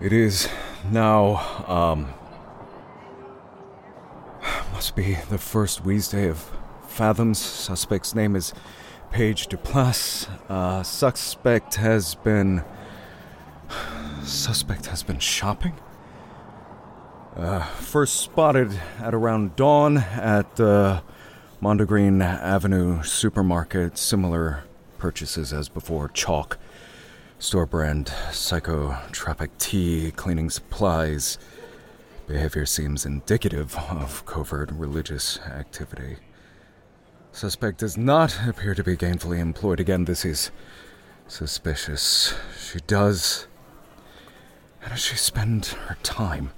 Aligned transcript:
It 0.00 0.12
is 0.12 0.48
now, 0.92 1.64
um. 1.66 2.14
Must 4.72 4.94
be 4.94 5.14
the 5.28 5.38
first 5.38 5.84
Wednesday 5.84 6.28
of 6.28 6.52
Fathoms. 6.86 7.38
Suspect's 7.38 8.14
name 8.14 8.36
is 8.36 8.54
Paige 9.10 9.48
Duplass. 9.48 10.28
Uh, 10.48 10.84
suspect 10.84 11.74
has 11.74 12.14
been. 12.14 12.62
Suspect 14.22 14.86
has 14.86 15.02
been 15.02 15.18
shopping? 15.18 15.74
Uh, 17.36 17.64
first 17.64 18.20
spotted 18.20 18.80
at 19.00 19.14
around 19.14 19.56
dawn 19.56 19.98
at 19.98 20.54
the 20.54 21.02
Mondegreen 21.60 22.22
Avenue 22.22 23.02
supermarket. 23.02 23.98
Similar 23.98 24.62
purchases 24.96 25.52
as 25.52 25.68
before 25.68 26.08
chalk, 26.08 26.56
store 27.38 27.66
brand 27.66 28.06
psychotropic 28.30 29.50
tea, 29.58 30.12
cleaning 30.16 30.50
supplies. 30.50 31.38
Behavior 32.26 32.66
seems 32.66 33.06
indicative 33.06 33.76
of 33.90 34.26
covert 34.26 34.70
religious 34.72 35.38
activity. 35.40 36.16
Suspect 37.32 37.78
does 37.78 37.96
not 37.96 38.38
appear 38.46 38.74
to 38.74 38.82
be 38.82 38.96
gainfully 38.96 39.38
employed. 39.38 39.78
Again, 39.78 40.04
this 40.04 40.24
is 40.24 40.50
suspicious. 41.28 42.34
She 42.58 42.80
does. 42.80 43.46
How 44.80 44.90
does 44.90 45.00
she 45.00 45.16
spend 45.16 45.66
her 45.66 45.96
time? 46.02 46.50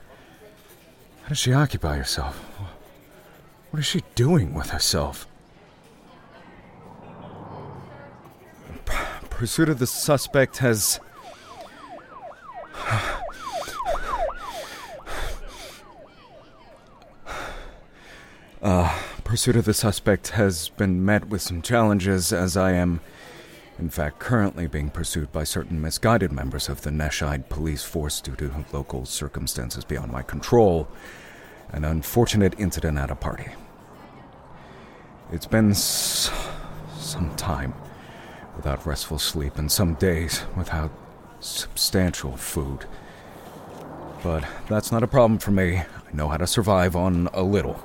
How 1.23 1.29
does 1.29 1.39
she 1.39 1.53
occupy 1.53 1.99
herself? 1.99 2.37
What 3.71 3.81
is 3.81 3.87
she 3.87 4.03
doing 4.15 4.55
with 4.55 4.71
herself? 4.71 5.27
Pursuit 9.41 9.71
of 9.71 9.79
the 9.79 9.87
suspect 9.87 10.59
has. 10.59 11.01
Uh, 18.63 18.95
pursuit 19.25 19.57
of 19.57 19.65
the 19.65 19.73
suspect 19.73 20.29
has 20.29 20.69
been 20.69 21.03
met 21.03 21.31
with 21.31 21.41
some 21.41 21.63
challenges, 21.63 22.31
as 22.31 22.59
I 22.59 22.73
am, 22.73 23.01
in 23.79 23.89
fact, 23.89 24.19
currently 24.19 24.67
being 24.67 24.91
pursued 24.91 25.33
by 25.33 25.45
certain 25.45 25.81
misguided 25.81 26.31
members 26.31 26.69
of 26.69 26.83
the 26.83 26.91
Neshide 26.91 27.49
police 27.49 27.83
force 27.83 28.21
due 28.21 28.37
to 28.37 28.67
local 28.75 29.07
circumstances 29.07 29.83
beyond 29.83 30.13
my 30.13 30.21
control. 30.21 30.87
An 31.71 31.87
unfortunate 31.87 32.61
incident 32.61 32.99
at 32.99 33.11
a 33.11 33.17
party. 33.17 33.49
It's 35.33 35.47
been 35.47 35.71
s- 35.71 36.31
some 36.99 37.35
time 37.37 37.73
without 38.57 38.87
restful 38.87 39.19
sleep 39.19 39.57
and 39.57 39.71
some 39.71 39.95
days 39.95 40.43
without 40.57 40.91
substantial 41.41 42.37
food. 42.37 42.87
But 44.23 44.45
that's 44.69 44.93
not 44.93 45.03
a 45.03 45.07
problem 45.07 45.39
for 45.39 45.51
me. 45.51 45.79
I 45.79 45.87
know 46.13 46.29
how 46.29 46.37
to 46.37 46.47
survive 46.47 46.95
on 46.95 47.29
a 47.33 47.43
little. 47.43 47.83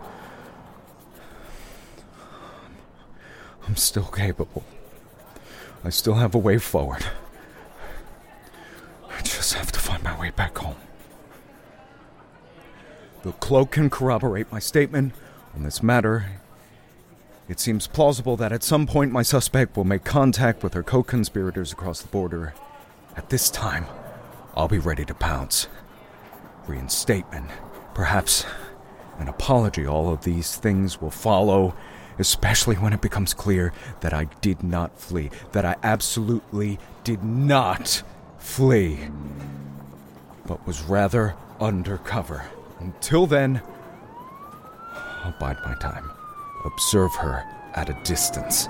I'm 3.67 3.75
still 3.75 4.05
capable. 4.05 4.63
I 5.83 5.89
still 5.89 6.15
have 6.15 6.35
a 6.35 6.39
way 6.39 6.57
forward. 6.57 7.05
I 9.09 9.21
just 9.21 9.53
have 9.53 9.71
to 9.71 9.79
find 9.79 10.03
my 10.03 10.19
way 10.19 10.31
back 10.31 10.57
home. 10.57 10.75
The 13.23 13.31
cloak 13.31 13.71
can 13.71 13.89
corroborate 13.89 14.51
my 14.51 14.59
statement 14.59 15.13
on 15.55 15.63
this 15.63 15.81
matter. 15.81 16.41
It 17.47 17.59
seems 17.59 17.85
plausible 17.85 18.35
that 18.37 18.51
at 18.51 18.63
some 18.63 18.87
point 18.87 19.11
my 19.11 19.21
suspect 19.21 19.77
will 19.77 19.83
make 19.83 20.03
contact 20.03 20.63
with 20.63 20.73
her 20.73 20.81
co 20.81 21.03
conspirators 21.03 21.71
across 21.71 22.01
the 22.01 22.07
border. 22.07 22.55
At 23.15 23.29
this 23.29 23.51
time, 23.51 23.85
I'll 24.55 24.67
be 24.67 24.79
ready 24.79 25.05
to 25.05 25.13
pounce. 25.13 25.67
Reinstatement, 26.65 27.51
perhaps 27.93 28.45
an 29.19 29.27
apology, 29.27 29.85
all 29.85 30.11
of 30.11 30.23
these 30.23 30.55
things 30.55 30.99
will 30.99 31.11
follow, 31.11 31.75
especially 32.17 32.77
when 32.77 32.93
it 32.93 33.01
becomes 33.01 33.35
clear 33.35 33.71
that 34.01 34.13
I 34.13 34.25
did 34.41 34.63
not 34.63 34.99
flee, 34.99 35.29
that 35.51 35.65
I 35.65 35.75
absolutely 35.83 36.79
did 37.03 37.23
not 37.23 38.01
flee, 38.39 38.99
but 40.47 40.65
was 40.65 40.81
rather 40.81 41.35
undercover. 41.59 42.45
Until 42.79 43.27
then, 43.27 43.61
I'll 45.23 45.35
bide 45.39 45.57
my 45.63 45.75
time. 45.75 46.14
Observe 46.65 47.13
her 47.15 47.43
at 47.75 47.89
a 47.89 47.93
distance. 48.03 48.67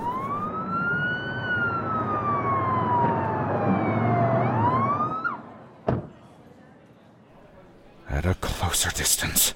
At 8.08 8.26
a 8.26 8.34
closer 8.34 8.90
distance. 8.90 9.54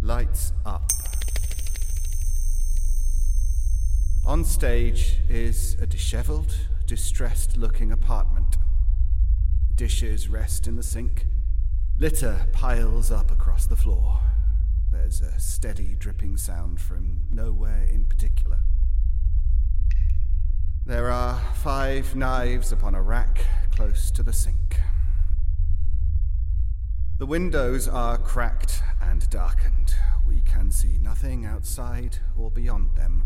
Lights 0.00 0.52
up. 0.64 0.90
On 4.24 4.44
stage 4.44 5.16
is 5.28 5.74
a 5.80 5.86
disheveled, 5.86 6.54
distressed 6.86 7.56
looking 7.56 7.90
apartment. 7.90 8.56
Dishes 9.80 10.28
rest 10.28 10.66
in 10.66 10.76
the 10.76 10.82
sink. 10.82 11.24
Litter 11.98 12.46
piles 12.52 13.10
up 13.10 13.30
across 13.30 13.64
the 13.64 13.76
floor. 13.76 14.20
There's 14.92 15.22
a 15.22 15.40
steady 15.40 15.94
dripping 15.94 16.36
sound 16.36 16.82
from 16.82 17.22
nowhere 17.30 17.84
in 17.90 18.04
particular. 18.04 18.58
There 20.84 21.10
are 21.10 21.40
five 21.54 22.14
knives 22.14 22.72
upon 22.72 22.94
a 22.94 23.00
rack 23.00 23.46
close 23.74 24.10
to 24.10 24.22
the 24.22 24.34
sink. 24.34 24.78
The 27.16 27.24
windows 27.24 27.88
are 27.88 28.18
cracked 28.18 28.82
and 29.00 29.30
darkened. 29.30 29.94
We 30.26 30.42
can 30.42 30.72
see 30.72 30.98
nothing 30.98 31.46
outside 31.46 32.18
or 32.36 32.50
beyond 32.50 32.96
them. 32.96 33.24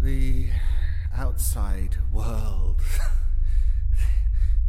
The 0.00 0.48
outside 1.14 1.98
world. 2.10 2.80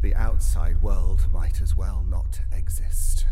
the 0.03 0.13
outside 0.15 0.81
world 0.81 1.25
might 1.31 1.61
as 1.61 1.77
well 1.77 2.03
not 2.09 2.41
exist. 2.51 3.25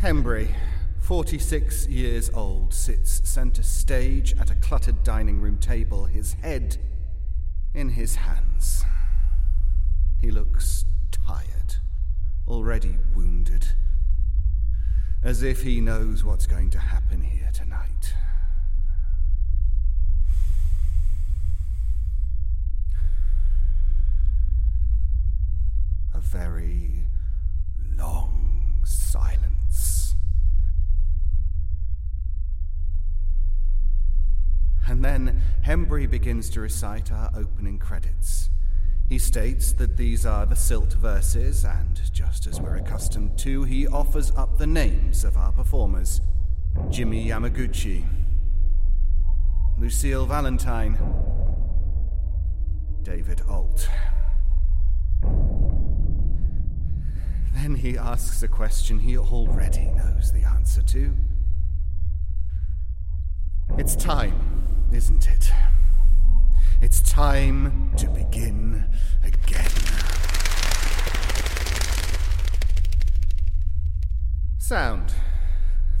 Hembry, 0.00 0.54
46 1.00 1.88
years 1.88 2.30
old, 2.30 2.72
sits 2.72 3.28
center 3.28 3.64
stage 3.64 4.32
at 4.38 4.48
a 4.48 4.54
cluttered 4.54 5.02
dining 5.02 5.40
room 5.40 5.58
table, 5.58 6.04
his 6.04 6.34
head 6.34 6.76
in 7.74 7.90
his 7.90 8.14
hands. 8.14 8.84
He 10.20 10.30
looks 10.30 10.84
tired, 11.10 11.74
already 12.46 12.96
wounded, 13.12 13.66
as 15.20 15.42
if 15.42 15.62
he 15.62 15.80
knows 15.80 16.22
what's 16.22 16.46
going 16.46 16.70
to 16.70 16.78
happen 16.78 17.22
here 17.22 17.50
tonight. 17.52 18.14
A 26.12 26.19
very 26.30 27.06
long 27.96 28.82
silence. 28.84 30.14
And 34.86 35.04
then 35.04 35.42
Hembry 35.66 36.08
begins 36.08 36.48
to 36.50 36.60
recite 36.60 37.10
our 37.10 37.30
opening 37.34 37.78
credits. 37.78 38.50
He 39.08 39.18
states 39.18 39.72
that 39.72 39.96
these 39.96 40.24
are 40.24 40.46
the 40.46 40.54
Silt 40.54 40.92
verses, 40.92 41.64
and 41.64 42.00
just 42.12 42.46
as 42.46 42.60
we're 42.60 42.76
accustomed 42.76 43.36
to, 43.40 43.64
he 43.64 43.88
offers 43.88 44.30
up 44.36 44.56
the 44.56 44.68
names 44.68 45.24
of 45.24 45.36
our 45.36 45.50
performers 45.50 46.20
Jimmie 46.90 47.26
Yamaguchi, 47.26 48.04
Lucille 49.78 50.26
Valentine, 50.26 50.96
David 53.02 53.42
Ault. 53.48 53.88
Then 57.52 57.74
he 57.74 57.98
asks 57.98 58.42
a 58.42 58.48
question 58.48 58.98
he 59.00 59.18
already 59.18 59.86
knows 59.86 60.32
the 60.32 60.42
answer 60.42 60.82
to. 60.82 61.14
It's 63.76 63.96
time, 63.96 64.88
isn't 64.92 65.28
it? 65.28 65.52
It's 66.80 67.00
time 67.02 67.92
to 67.96 68.08
begin 68.08 68.84
again. 69.22 69.70
Sound. 74.58 75.12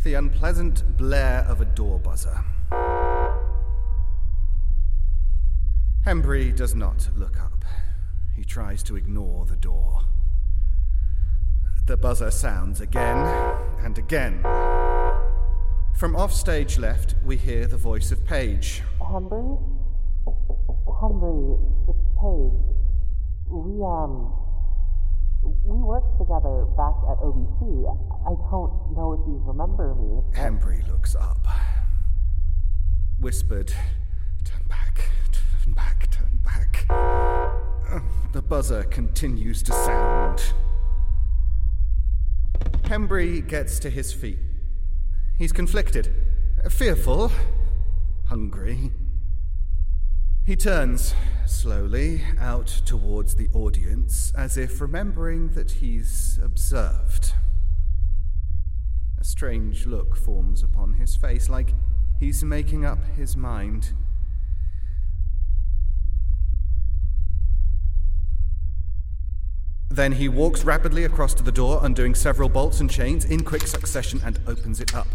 The 0.02 0.14
unpleasant 0.14 0.96
blare 0.96 1.44
of 1.48 1.60
a 1.60 1.66
door 1.66 1.98
buzzer. 1.98 2.44
Hembry 6.06 6.56
does 6.56 6.74
not 6.74 7.10
look 7.14 7.38
up. 7.38 7.64
He 8.34 8.44
tries 8.44 8.82
to 8.84 8.96
ignore 8.96 9.44
the 9.44 9.56
door. 9.56 10.00
The 11.90 11.96
buzzer 11.96 12.30
sounds 12.30 12.80
again 12.80 13.16
and 13.84 13.98
again. 13.98 14.40
From 15.98 16.14
offstage 16.14 16.78
left, 16.78 17.16
we 17.24 17.36
hear 17.36 17.66
the 17.66 17.76
voice 17.76 18.12
of 18.12 18.24
Paige. 18.24 18.82
Hembry? 19.00 19.60
Hembry, 20.86 21.58
it's 21.88 21.98
Paige. 22.14 22.62
We, 23.48 23.82
um, 23.82 24.32
we 25.64 25.78
worked 25.78 26.16
together 26.16 26.64
back 26.76 26.94
at 27.10 27.18
OBC. 27.26 27.60
I 28.24 28.34
don't 28.52 28.94
know 28.94 29.18
if 29.20 29.26
you 29.26 29.42
remember 29.44 29.92
me. 29.96 30.22
but- 30.30 30.38
Hembry 30.40 30.88
looks 30.88 31.16
up. 31.16 31.44
Whispered, 33.18 33.74
Turn 34.44 34.62
back, 34.68 35.10
turn 35.32 35.72
back, 35.74 36.08
turn 36.12 36.38
back. 36.44 36.86
Uh, 36.88 37.98
The 38.30 38.42
buzzer 38.42 38.84
continues 38.84 39.60
to 39.64 39.72
sound. 39.72 40.52
Hembry 42.90 43.46
gets 43.46 43.78
to 43.78 43.88
his 43.88 44.12
feet. 44.12 44.40
He's 45.38 45.52
conflicted, 45.52 46.12
fearful, 46.68 47.30
hungry. 48.26 48.90
He 50.44 50.56
turns 50.56 51.14
slowly 51.46 52.24
out 52.36 52.66
towards 52.66 53.36
the 53.36 53.48
audience 53.54 54.32
as 54.36 54.56
if 54.56 54.80
remembering 54.80 55.50
that 55.50 55.70
he's 55.70 56.40
observed. 56.42 57.32
A 59.20 59.24
strange 59.24 59.86
look 59.86 60.16
forms 60.16 60.64
upon 60.64 60.94
his 60.94 61.14
face, 61.14 61.48
like 61.48 61.74
he's 62.18 62.42
making 62.42 62.84
up 62.84 63.04
his 63.16 63.36
mind. 63.36 63.92
Then 69.90 70.12
he 70.12 70.28
walks 70.28 70.64
rapidly 70.64 71.02
across 71.02 71.34
to 71.34 71.42
the 71.42 71.50
door, 71.50 71.80
undoing 71.82 72.14
several 72.14 72.48
bolts 72.48 72.80
and 72.80 72.88
chains 72.88 73.24
in 73.24 73.42
quick 73.42 73.66
succession 73.66 74.20
and 74.24 74.38
opens 74.46 74.80
it 74.80 74.94
up. 74.94 75.08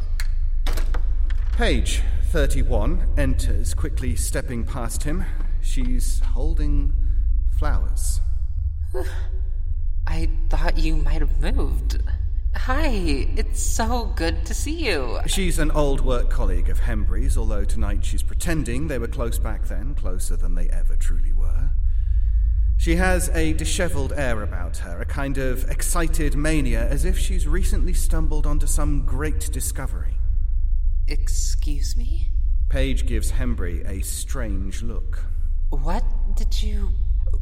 Paige 1.53 2.01
31 2.31 3.07
enters, 3.17 3.73
quickly 3.73 4.17
stepping 4.17 4.65
past 4.65 5.03
him. 5.03 5.23
She's 5.61 6.19
holding 6.19 6.91
flowers. 7.57 8.19
I 10.05 10.29
thought 10.49 10.77
you 10.77 10.97
might 10.97 11.21
have 11.21 11.39
moved. 11.39 12.01
Hi, 12.55 12.89
it's 13.37 13.61
so 13.61 14.11
good 14.17 14.45
to 14.45 14.53
see 14.53 14.85
you. 14.85 15.19
She's 15.25 15.57
an 15.57 15.71
old 15.71 16.01
work 16.01 16.29
colleague 16.29 16.69
of 16.69 16.79
Hembry's, 16.79 17.37
although 17.37 17.63
tonight 17.63 18.03
she's 18.03 18.23
pretending 18.23 18.87
they 18.89 18.99
were 18.99 19.07
close 19.07 19.39
back 19.39 19.65
then, 19.67 19.95
closer 19.95 20.35
than 20.35 20.55
they 20.55 20.67
ever 20.69 20.97
truly 20.97 21.31
were. 21.31 21.69
She 22.77 22.97
has 22.97 23.29
a 23.29 23.53
disheveled 23.53 24.13
air 24.15 24.43
about 24.43 24.77
her, 24.77 25.01
a 25.01 25.05
kind 25.05 25.37
of 25.37 25.69
excited 25.71 26.35
mania, 26.35 26.87
as 26.87 27.03
if 27.03 27.17
she's 27.17 27.47
recently 27.47 27.93
stumbled 27.93 28.45
onto 28.45 28.67
some 28.67 29.05
great 29.05 29.49
discovery. 29.51 30.15
Excuse 31.07 31.97
me? 31.97 32.31
Paige 32.69 33.05
gives 33.05 33.31
Hembry 33.31 33.87
a 33.87 34.03
strange 34.03 34.83
look. 34.83 35.25
What 35.69 36.03
did 36.35 36.61
you. 36.61 36.91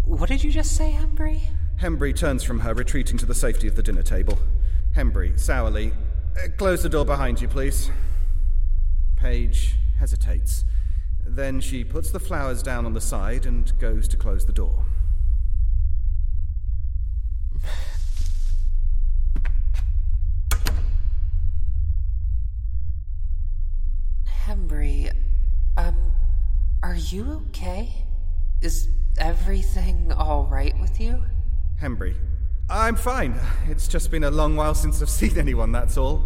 What 0.06 0.30
did 0.30 0.44
you 0.44 0.52
just 0.52 0.76
say, 0.76 0.98
Hembry? 0.98 1.42
Hembry 1.82 2.16
turns 2.16 2.44
from 2.44 2.60
her, 2.62 2.74
retreating 2.74 3.18
to 3.18 3.26
the 3.26 3.36
safety 3.36 3.68
of 3.68 3.76
the 3.76 3.84
dinner 3.84 4.04
table. 4.04 4.38
Hembry, 4.96 5.38
sourly, 5.40 5.92
"Uh, 6.38 6.50
close 6.58 6.84
the 6.84 6.90
door 6.90 7.06
behind 7.06 7.42
you, 7.42 7.48
please. 7.48 7.90
Paige 9.16 9.76
hesitates. 9.98 10.66
Then 11.26 11.60
she 11.62 11.84
puts 11.84 12.12
the 12.12 12.20
flowers 12.20 12.62
down 12.62 12.86
on 12.86 12.94
the 12.94 13.02
side 13.02 13.46
and 13.46 13.78
goes 13.80 14.08
to 14.10 14.18
close 14.18 14.46
the 14.46 14.54
door. 14.54 14.86
Hembry, 24.46 25.10
um, 25.78 25.96
are 26.84 26.96
you 27.14 27.44
okay? 27.50 27.94
Is 28.62 28.88
everything 29.20 30.12
all 30.12 30.46
right 30.46 30.74
with 30.82 31.00
you? 31.00 31.24
Hembry, 31.80 32.16
I'm 32.70 32.96
fine. 32.96 33.40
It's 33.68 33.88
just 33.88 34.10
been 34.10 34.24
a 34.24 34.32
long 34.32 34.56
while 34.56 34.74
since 34.74 35.00
I've 35.00 35.10
seen 35.22 35.38
anyone, 35.38 35.72
that's 35.72 35.96
all. 35.96 36.24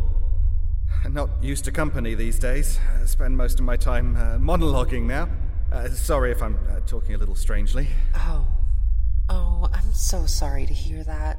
I'm 1.03 1.13
not 1.13 1.29
used 1.43 1.65
to 1.65 1.71
company 1.71 2.15
these 2.15 2.39
days. 2.39 2.79
I 3.01 3.05
spend 3.05 3.35
most 3.35 3.59
of 3.59 3.65
my 3.65 3.75
time 3.75 4.15
uh, 4.15 4.37
monologuing 4.37 5.03
now. 5.03 5.29
Uh, 5.73 5.89
sorry 5.89 6.31
if 6.31 6.41
I'm 6.41 6.57
uh, 6.71 6.79
talking 6.85 7.15
a 7.15 7.17
little 7.17 7.35
strangely. 7.35 7.89
Oh. 8.15 8.47
Oh, 9.29 9.67
I'm 9.73 9.93
so 9.93 10.25
sorry 10.25 10.65
to 10.65 10.73
hear 10.73 11.03
that. 11.03 11.37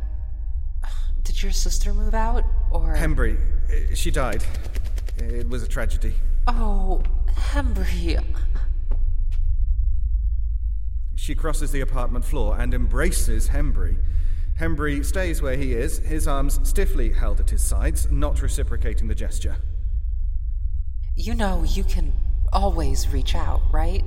Did 1.23 1.43
your 1.43 1.53
sister 1.53 1.95
move 1.95 2.15
out? 2.15 2.45
Or. 2.71 2.95
Hembry, 2.95 3.39
uh, 3.71 3.95
she 3.95 4.11
died. 4.11 4.45
It 5.17 5.49
was 5.49 5.63
a 5.63 5.69
tragedy. 5.69 6.13
Oh, 6.47 7.03
Hembry. 7.35 8.23
She 11.29 11.35
crosses 11.35 11.71
the 11.71 11.83
apartment 11.83 12.25
floor 12.25 12.59
and 12.59 12.73
embraces 12.73 13.51
Hembry. 13.51 13.99
Hembry 14.59 15.05
stays 15.05 15.43
where 15.43 15.59
he 15.59 15.75
is, 15.75 15.99
his 15.99 16.27
arms 16.27 16.59
stiffly 16.67 17.13
held 17.13 17.39
at 17.39 17.51
his 17.51 17.63
sides, 17.63 18.11
not 18.11 18.41
reciprocating 18.41 19.09
the 19.09 19.15
gesture. 19.15 19.59
You 21.17 21.35
know 21.35 21.65
you 21.65 21.85
can 21.85 22.15
always 22.51 23.11
reach 23.11 23.35
out, 23.35 23.61
right? 23.71 24.03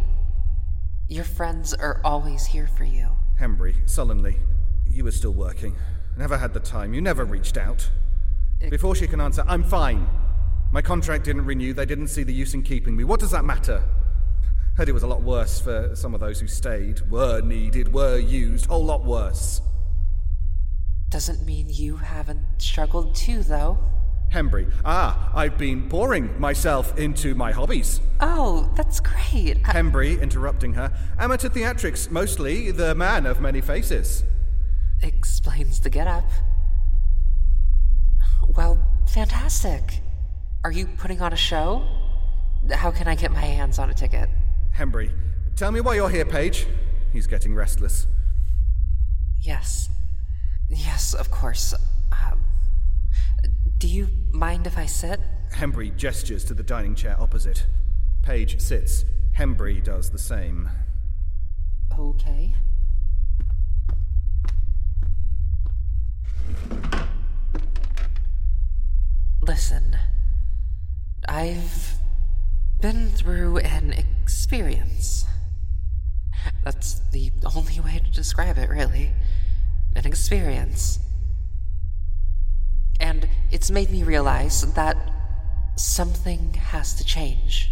Your 1.09 1.23
friends 1.23 1.75
are 1.75 2.01
always 2.03 2.47
here 2.47 2.65
for 2.65 2.85
you. 2.85 3.09
Hembry, 3.39 3.87
sullenly, 3.87 4.37
you 4.87 5.03
were 5.03 5.11
still 5.11 5.35
working. 5.35 5.75
Never 6.17 6.39
had 6.39 6.55
the 6.55 6.59
time. 6.59 6.91
You 6.95 7.01
never 7.01 7.23
reached 7.23 7.55
out. 7.55 7.87
Before 8.67 8.95
she 8.95 9.05
can 9.05 9.21
answer, 9.21 9.43
I'm 9.47 9.63
fine. 9.63 10.07
My 10.71 10.81
contract 10.81 11.25
didn't 11.25 11.45
renew. 11.45 11.73
They 11.73 11.85
didn't 11.85 12.07
see 12.07 12.23
the 12.23 12.33
use 12.33 12.55
in 12.55 12.63
keeping 12.63 12.95
me. 12.95 13.03
What 13.03 13.19
does 13.19 13.29
that 13.29 13.45
matter? 13.45 13.83
Heard 14.77 14.89
it 14.89 14.93
was 14.93 15.03
a 15.03 15.07
lot 15.07 15.21
worse 15.21 15.59
for 15.59 15.95
some 15.95 16.13
of 16.13 16.19
those 16.21 16.39
who 16.39 16.47
stayed, 16.47 17.01
were 17.11 17.41
needed, 17.41 17.93
were 17.93 18.17
used. 18.17 18.65
A 18.65 18.69
whole 18.69 18.85
lot 18.85 19.03
worse. 19.05 19.61
Doesn't 21.09 21.45
mean 21.45 21.67
you 21.69 21.97
haven't 21.97 22.39
struggled 22.57 23.13
too, 23.15 23.43
though. 23.43 23.77
Hembry, 24.33 24.71
ah, 24.85 25.29
I've 25.35 25.57
been 25.57 25.89
pouring 25.89 26.39
myself 26.39 26.97
into 26.97 27.35
my 27.35 27.51
hobbies. 27.51 27.99
Oh, 28.21 28.71
that's 28.77 29.01
great. 29.01 29.57
I- 29.65 29.73
Hembry, 29.73 30.21
interrupting 30.21 30.73
her, 30.75 30.93
amateur 31.19 31.49
theatrics, 31.49 32.09
mostly 32.09 32.71
the 32.71 32.95
man 32.95 33.25
of 33.25 33.41
many 33.41 33.59
faces. 33.59 34.23
explains 35.03 35.79
the 35.81 35.89
get 35.89 36.07
up. 36.07 36.23
Well, 38.55 38.85
fantastic. 39.07 39.99
Are 40.63 40.71
you 40.71 40.85
putting 40.97 41.21
on 41.21 41.33
a 41.33 41.37
show? 41.37 41.83
How 42.71 42.91
can 42.91 43.07
I 43.07 43.15
get 43.15 43.31
my 43.31 43.39
hands 43.41 43.79
on 43.79 43.89
a 43.89 43.93
ticket? 43.93 44.29
Hembry, 44.77 45.11
tell 45.55 45.71
me 45.71 45.81
why 45.81 45.95
you're 45.95 46.09
here, 46.09 46.25
Paige. 46.25 46.67
He's 47.13 47.27
getting 47.27 47.53
restless. 47.53 48.07
Yes. 49.41 49.89
Yes, 50.69 51.13
of 51.13 51.29
course. 51.29 51.73
Um, 52.11 52.43
do 53.77 53.87
you 53.87 54.07
mind 54.31 54.67
if 54.67 54.77
I 54.77 54.85
sit? 54.85 55.19
Hembry 55.53 55.95
gestures 55.95 56.45
to 56.45 56.53
the 56.53 56.63
dining 56.63 56.95
chair 56.95 57.15
opposite. 57.19 57.65
Paige 58.21 58.59
sits. 58.61 59.03
Hembry 59.37 59.83
does 59.83 60.11
the 60.11 60.19
same. 60.19 60.69
Okay. 61.97 62.53
Listen, 69.41 69.97
I've 71.27 71.95
been 72.79 73.09
through 73.09 73.57
an 73.57 73.93
experience. 74.51 75.25
That's 76.65 76.99
the 77.11 77.31
only 77.55 77.79
way 77.79 78.01
to 78.03 78.11
describe 78.11 78.57
it, 78.57 78.67
really. 78.67 79.13
An 79.95 80.05
experience. 80.05 80.99
And 82.99 83.29
it's 83.49 83.71
made 83.71 83.89
me 83.89 84.03
realize 84.03 84.73
that 84.73 84.97
something 85.77 86.55
has 86.55 86.93
to 86.95 87.05
change. 87.05 87.71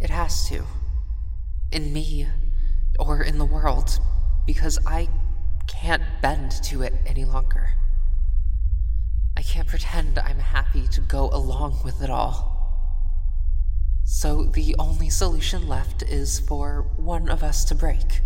It 0.00 0.10
has 0.10 0.48
to. 0.48 0.62
In 1.72 1.92
me, 1.92 2.28
or 3.00 3.24
in 3.24 3.36
the 3.38 3.44
world, 3.44 3.98
because 4.46 4.78
I 4.86 5.08
can't 5.66 6.04
bend 6.22 6.52
to 6.66 6.82
it 6.82 6.92
any 7.04 7.24
longer. 7.24 7.70
I 9.36 9.42
can't 9.42 9.66
pretend 9.66 10.20
I'm 10.20 10.38
happy 10.38 10.86
to 10.86 11.00
go 11.00 11.30
along 11.30 11.80
with 11.84 12.00
it 12.00 12.10
all. 12.10 12.59
So 14.20 14.42
the 14.44 14.76
only 14.78 15.08
solution 15.08 15.66
left 15.66 16.02
is 16.02 16.40
for 16.40 16.82
one 16.98 17.30
of 17.30 17.42
us 17.42 17.64
to 17.64 17.74
break 17.74 18.20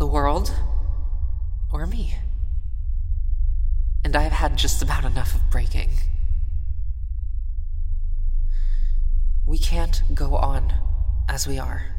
the 0.00 0.06
world 0.08 0.52
or 1.72 1.86
me. 1.86 2.16
And 4.02 4.16
I've 4.16 4.32
had 4.32 4.58
just 4.58 4.82
about 4.82 5.04
enough 5.04 5.32
of 5.32 5.48
breaking. 5.48 5.90
We 9.46 9.58
can't 9.58 10.02
go 10.12 10.34
on 10.34 10.74
as 11.28 11.46
we 11.46 11.56
are. 11.56 11.94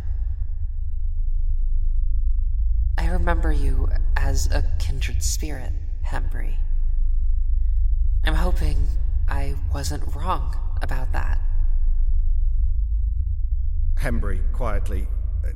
I 2.97 3.07
remember 3.07 3.53
you 3.53 3.87
as 4.17 4.51
a 4.51 4.65
kindred 4.79 5.23
spirit, 5.23 5.71
Hembry. 6.07 6.55
I'm 8.25 8.35
hoping 8.35 8.85
I 9.29 9.55
wasn't 9.73 10.13
wrong 10.13 10.57
about 10.81 11.00
that. 14.01 14.11
Hembry, 14.13 14.39
quietly. 14.53 15.07
uh, 15.45 15.49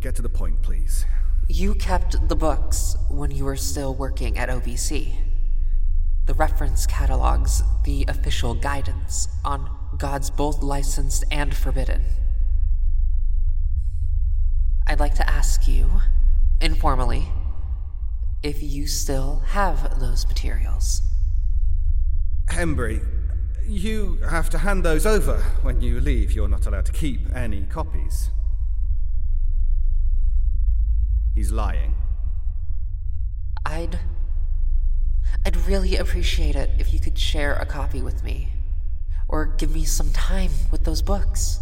Get 0.00 0.14
to 0.16 0.22
the 0.22 0.28
point, 0.28 0.62
please. 0.62 1.06
You 1.48 1.74
kept 1.74 2.28
the 2.28 2.36
books 2.36 2.96
when 3.10 3.30
you 3.30 3.44
were 3.44 3.56
still 3.56 3.94
working 3.94 4.38
at 4.38 4.48
OBC. 4.48 5.14
The 6.26 6.34
reference 6.34 6.86
catalogs, 6.86 7.62
the 7.84 8.04
official 8.08 8.54
guidance 8.54 9.28
on 9.44 9.70
gods 9.98 10.30
both 10.30 10.62
licensed 10.62 11.24
and 11.30 11.54
forbidden. 11.54 12.02
I'd 14.86 15.00
like 15.00 15.14
to 15.16 15.28
ask 15.28 15.66
you, 15.68 15.90
informally, 16.60 17.28
if 18.42 18.62
you 18.62 18.86
still 18.86 19.42
have 19.48 20.00
those 20.00 20.26
materials. 20.26 21.02
Hembry, 22.48 23.06
you 23.66 24.18
have 24.28 24.50
to 24.50 24.58
hand 24.58 24.84
those 24.84 25.06
over 25.06 25.38
when 25.62 25.80
you 25.80 26.00
leave. 26.00 26.32
You're 26.32 26.48
not 26.48 26.66
allowed 26.66 26.86
to 26.86 26.92
keep 26.92 27.34
any 27.34 27.62
copies. 27.62 28.30
He's 31.34 31.50
lying. 31.50 31.94
I'd. 33.66 33.98
I'd 35.46 35.56
really 35.66 35.96
appreciate 35.96 36.54
it 36.54 36.70
if 36.78 36.92
you 36.92 36.98
could 37.00 37.18
share 37.18 37.54
a 37.54 37.66
copy 37.66 38.02
with 38.02 38.22
me. 38.22 38.48
Or 39.28 39.46
give 39.46 39.70
me 39.72 39.84
some 39.84 40.10
time 40.10 40.50
with 40.70 40.84
those 40.84 41.02
books. 41.02 41.60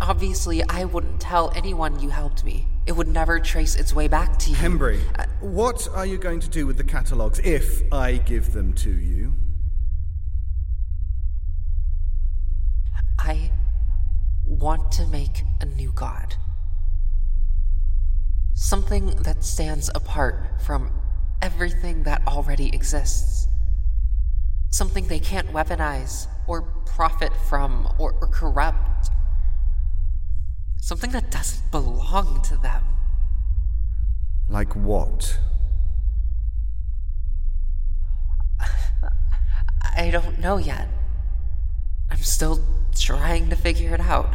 Obviously, 0.00 0.62
I 0.68 0.84
wouldn't 0.84 1.20
tell 1.20 1.52
anyone 1.56 1.98
you 1.98 2.10
helped 2.10 2.44
me. 2.44 2.68
It 2.86 2.92
would 2.92 3.08
never 3.08 3.40
trace 3.40 3.74
its 3.74 3.92
way 3.92 4.06
back 4.06 4.38
to 4.40 4.50
you. 4.50 4.56
Hembry, 4.56 5.00
Uh, 5.18 5.26
what 5.40 5.88
are 5.92 6.06
you 6.06 6.16
going 6.16 6.40
to 6.40 6.48
do 6.48 6.66
with 6.66 6.76
the 6.76 6.84
catalogues 6.84 7.40
if 7.40 7.82
I 7.92 8.16
give 8.16 8.52
them 8.52 8.72
to 8.74 8.90
you? 8.90 9.34
I 13.18 13.50
want 14.68 14.92
to 14.92 15.06
make 15.06 15.44
a 15.62 15.64
new 15.64 15.90
god. 15.92 16.34
Something 18.52 19.06
that 19.22 19.42
stands 19.42 19.88
apart 19.94 20.60
from 20.60 20.90
everything 21.40 22.02
that 22.02 22.20
already 22.26 22.68
exists. 22.74 23.48
Something 24.68 25.08
they 25.08 25.20
can't 25.20 25.48
weaponize 25.54 26.26
or 26.46 26.60
profit 26.84 27.32
from 27.48 27.88
or, 27.98 28.12
or 28.20 28.26
corrupt. 28.26 29.08
Something 30.82 31.12
that 31.12 31.30
doesn't 31.30 31.70
belong 31.70 32.42
to 32.42 32.58
them. 32.58 32.84
Like 34.50 34.76
what? 34.76 35.38
I 39.96 40.10
don't 40.10 40.38
know 40.38 40.58
yet. 40.58 40.88
I'm 42.10 42.18
still 42.18 42.60
trying 42.94 43.48
to 43.48 43.56
figure 43.56 43.94
it 43.94 44.02
out. 44.02 44.34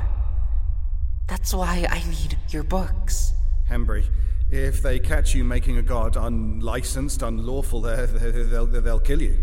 That's 1.33 1.51
why 1.51 1.87
I 1.89 2.03
need 2.11 2.37
your 2.49 2.61
books. 2.61 3.33
Hembry, 3.67 4.05
if 4.51 4.83
they 4.83 4.99
catch 4.99 5.33
you 5.33 5.43
making 5.43 5.79
a 5.79 5.81
god 5.81 6.15
unlicensed, 6.15 7.23
unlawful, 7.23 7.81
they'll, 7.81 8.67
they'll 8.67 8.99
kill 8.99 9.19
you. 9.19 9.39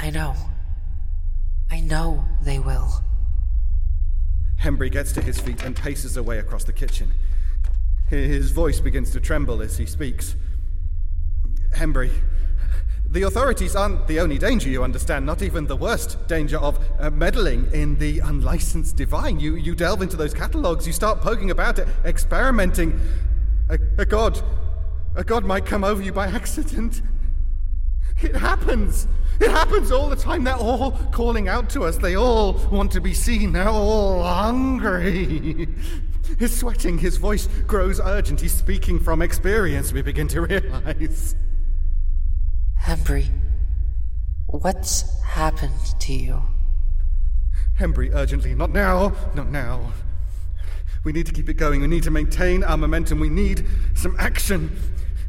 I 0.00 0.10
know. 0.10 0.34
I 1.70 1.78
know 1.78 2.24
they 2.42 2.58
will. 2.58 2.90
Hembry 4.60 4.90
gets 4.90 5.12
to 5.12 5.22
his 5.22 5.38
feet 5.38 5.62
and 5.62 5.76
paces 5.76 6.16
away 6.16 6.40
across 6.40 6.64
the 6.64 6.72
kitchen. 6.72 7.12
His 8.08 8.50
voice 8.50 8.80
begins 8.80 9.12
to 9.12 9.20
tremble 9.20 9.62
as 9.62 9.78
he 9.78 9.86
speaks. 9.86 10.34
Hembry, 11.70 12.10
the 13.12 13.24
authorities 13.24 13.76
aren't 13.76 14.06
the 14.06 14.18
only 14.20 14.38
danger 14.38 14.70
you 14.70 14.82
understand, 14.82 15.26
not 15.26 15.42
even 15.42 15.66
the 15.66 15.76
worst 15.76 16.16
danger 16.28 16.56
of 16.56 16.78
uh, 16.98 17.10
meddling 17.10 17.68
in 17.74 17.98
the 17.98 18.20
unlicensed 18.20 18.96
divine. 18.96 19.38
You, 19.38 19.56
you 19.56 19.74
delve 19.74 20.00
into 20.00 20.16
those 20.16 20.32
catalogues, 20.32 20.86
you 20.86 20.94
start 20.94 21.20
poking 21.20 21.50
about 21.50 21.78
it, 21.78 21.86
experimenting. 22.06 22.98
A, 23.68 23.78
a 23.98 24.06
god, 24.06 24.40
a 25.14 25.22
god 25.22 25.44
might 25.44 25.66
come 25.66 25.84
over 25.84 26.02
you 26.02 26.12
by 26.12 26.26
accident. 26.26 27.02
It 28.22 28.34
happens. 28.34 29.06
It 29.40 29.50
happens 29.50 29.92
all 29.92 30.08
the 30.08 30.16
time. 30.16 30.44
They're 30.44 30.54
all 30.54 30.92
calling 31.12 31.48
out 31.48 31.68
to 31.70 31.84
us. 31.84 31.98
They 31.98 32.16
all 32.16 32.54
want 32.70 32.92
to 32.92 33.00
be 33.00 33.12
seen. 33.12 33.52
They're 33.52 33.68
all 33.68 34.22
hungry. 34.22 35.68
He's 36.38 36.56
sweating. 36.56 36.96
His 36.98 37.18
voice 37.18 37.46
grows 37.66 38.00
urgent. 38.00 38.40
He's 38.40 38.54
speaking 38.54 38.98
from 38.98 39.20
experience, 39.20 39.92
we 39.92 40.00
begin 40.00 40.28
to 40.28 40.42
realize. 40.42 41.34
Hembry, 42.82 43.28
what's 44.46 45.20
happened 45.22 45.72
to 46.00 46.12
you? 46.12 46.42
Hembry, 47.78 48.12
urgently. 48.12 48.54
Not 48.54 48.70
now. 48.70 49.14
Not 49.34 49.48
now. 49.50 49.92
We 51.04 51.12
need 51.12 51.26
to 51.26 51.32
keep 51.32 51.48
it 51.48 51.54
going. 51.54 51.80
We 51.80 51.86
need 51.86 52.02
to 52.02 52.10
maintain 52.10 52.64
our 52.64 52.76
momentum. 52.76 53.20
We 53.20 53.28
need 53.28 53.66
some 53.94 54.16
action. 54.18 54.76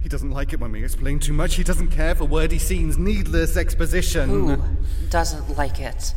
He 0.01 0.09
doesn't 0.09 0.31
like 0.31 0.51
it 0.51 0.59
when 0.59 0.71
we 0.71 0.83
explain 0.83 1.19
too 1.19 1.33
much. 1.33 1.55
He 1.55 1.63
doesn't 1.63 1.89
care 1.89 2.15
for 2.15 2.25
wordy 2.25 2.59
scenes, 2.59 2.97
needless 2.97 3.55
exposition. 3.55 4.29
Who 4.29 4.57
doesn't 5.09 5.55
like 5.57 5.79
it? 5.79 6.13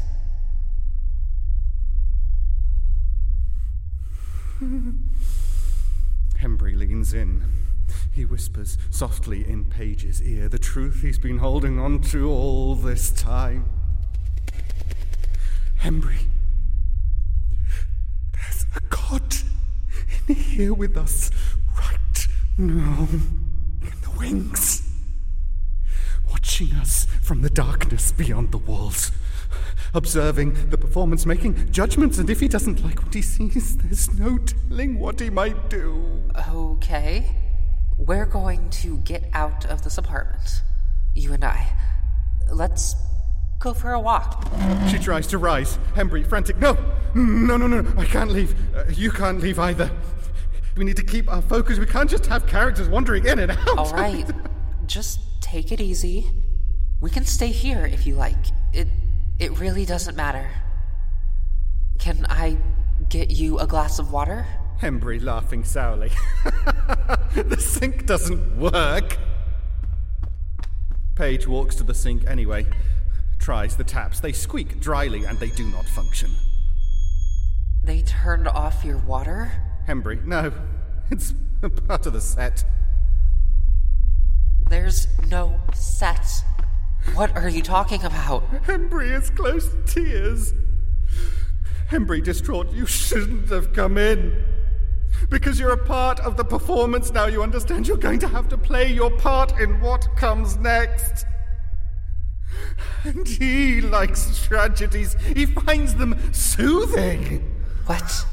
Hembry 6.41 6.77
leans 6.77 7.13
in. 7.13 7.43
He 8.17 8.25
whispers 8.25 8.79
softly 8.89 9.47
in 9.47 9.67
Paige's 9.67 10.23
ear 10.23 10.49
the 10.49 10.59
truth 10.59 11.03
he's 11.03 11.19
been 11.19 11.37
holding 11.37 11.79
on 11.79 12.01
to 12.05 12.31
all 12.31 12.75
this 12.75 13.11
time. 13.11 13.67
Hembry, 15.83 16.25
there's 18.33 18.65
a 18.75 18.81
god 18.89 19.37
in 20.29 20.35
here 20.35 20.73
with 20.73 20.97
us 20.97 21.31
right 21.79 22.27
now, 22.57 23.07
in 23.83 23.93
the 24.01 24.11
wings, 24.19 24.89
watching 26.31 26.73
us 26.73 27.07
from 27.21 27.43
the 27.43 27.51
darkness 27.51 28.13
beyond 28.13 28.51
the 28.51 28.57
walls. 28.57 29.13
Observing 29.93 30.71
the 30.71 30.79
performance, 30.79 31.27
making 31.27 31.71
judgments, 31.71 32.17
and 32.17 32.31
if 32.31 32.41
he 32.41 32.49
doesn't 32.49 32.83
like 32.83 33.03
what 33.03 33.13
he 33.13 33.21
sees, 33.21 33.77
there's 33.77 34.19
no 34.19 34.39
telling 34.39 34.99
what 34.99 35.21
he 35.21 35.29
might 35.29 35.69
do. 35.69 36.23
Okay. 36.49 37.43
We're 37.99 38.27
going 38.27 38.71
to 38.71 38.99
get 38.99 39.25
out 39.33 39.65
of 39.67 39.83
this 39.83 39.99
apartment. 39.99 40.63
You 41.15 41.33
and 41.33 41.45
I. 41.45 41.67
Let's 42.51 42.95
go 43.59 43.73
for 43.73 43.93
a 43.93 44.01
walk. 44.01 44.47
She 44.91 44.99
tries 44.99 45.27
to 45.29 45.39
rise. 45.39 45.79
Hembry, 45.95 46.27
frantic. 46.27 46.59
No! 46.59 46.77
No, 47.15 47.57
no, 47.57 47.67
no, 47.67 47.85
I 47.99 48.05
can't 48.05 48.31
leave. 48.31 48.55
Uh, 48.77 48.85
you 48.91 49.11
can't 49.11 49.41
leave 49.41 49.59
either. 49.59 49.91
We 50.77 50.85
need 50.85 50.97
to 50.97 51.05
keep 51.05 51.33
our 51.33 51.41
focus. 51.41 51.79
We 51.79 51.87
can't 51.87 52.11
just 52.11 52.27
have 52.27 52.47
characters 52.47 52.89
wandering 52.89 53.25
in 53.25 53.39
and 53.39 53.53
out. 53.53 53.79
All 53.79 53.91
right. 53.93 54.31
just 54.87 55.21
take 55.41 55.73
it 55.73 55.81
easy. 55.81 56.31
We 57.01 57.09
can 57.09 57.25
stay 57.25 57.49
here 57.49 57.87
if 57.87 58.07
you 58.07 58.15
like. 58.15 58.37
It 58.73 58.89
it 59.39 59.59
really 59.59 59.87
doesn't 59.87 60.17
matter. 60.17 60.51
Can 61.99 62.27
I 62.29 62.59
get 63.09 63.31
you 63.31 63.59
a 63.59 63.67
glass 63.67 63.99
of 63.99 64.13
water? 64.13 64.47
Hembry 64.81 65.23
laughing 65.23 65.65
sourly. 65.65 66.11
the 67.49 67.61
sink 67.61 68.07
doesn't 68.07 68.57
work. 68.57 69.19
Paige 71.17 71.47
walks 71.47 71.75
to 71.77 71.83
the 71.83 71.93
sink 71.93 72.25
anyway. 72.27 72.67
Tries 73.39 73.77
the 73.77 73.85
taps. 73.85 74.21
They 74.21 74.33
squeak 74.33 74.81
dryly 74.81 75.25
and 75.25 75.39
they 75.39 75.51
do 75.51 75.69
not 75.69 75.85
function. 75.85 76.31
They 77.85 78.01
turned 78.01 78.49
off 78.49 78.87
your 78.87 78.97
water? 78.97 79.53
Hembry, 79.87 80.25
no. 80.25 80.53
It's 81.11 81.35
part 81.87 82.07
of 82.07 82.15
the 82.15 82.21
set. 82.21 82.65
There's 84.69 85.07
no 85.29 85.61
set. 85.75 86.43
What 87.15 87.37
are 87.37 87.49
you 87.49 87.63
talking 87.63 88.03
about? 88.03 88.51
Hembry 88.65 89.13
is 89.13 89.31
close 89.31 89.69
to 89.69 89.83
tears. 89.85 90.53
Hembry, 91.91 92.25
distraught, 92.25 92.73
you 92.73 92.87
shouldn't 92.87 93.51
have 93.51 93.73
come 93.73 93.99
in. 93.99 94.56
Because 95.29 95.59
you're 95.59 95.73
a 95.73 95.85
part 95.85 96.21
of 96.21 96.37
the 96.37 96.45
performance 96.45 97.13
now, 97.13 97.27
you 97.27 97.43
understand 97.43 97.89
you're 97.89 97.97
going 97.97 98.19
to 98.21 98.29
have 98.29 98.49
to 98.49 98.59
play 98.59 98.93
your 98.93 99.11
part 99.11 99.59
in 99.61 99.81
what 99.81 100.09
comes 100.17 100.57
next. 100.57 101.27
And 103.05 103.27
he 103.27 103.81
likes 103.81 104.45
tragedies, 104.47 105.15
he 105.35 105.47
finds 105.47 105.95
them 105.95 106.33
soothing. 106.33 107.55
What? 107.87 108.27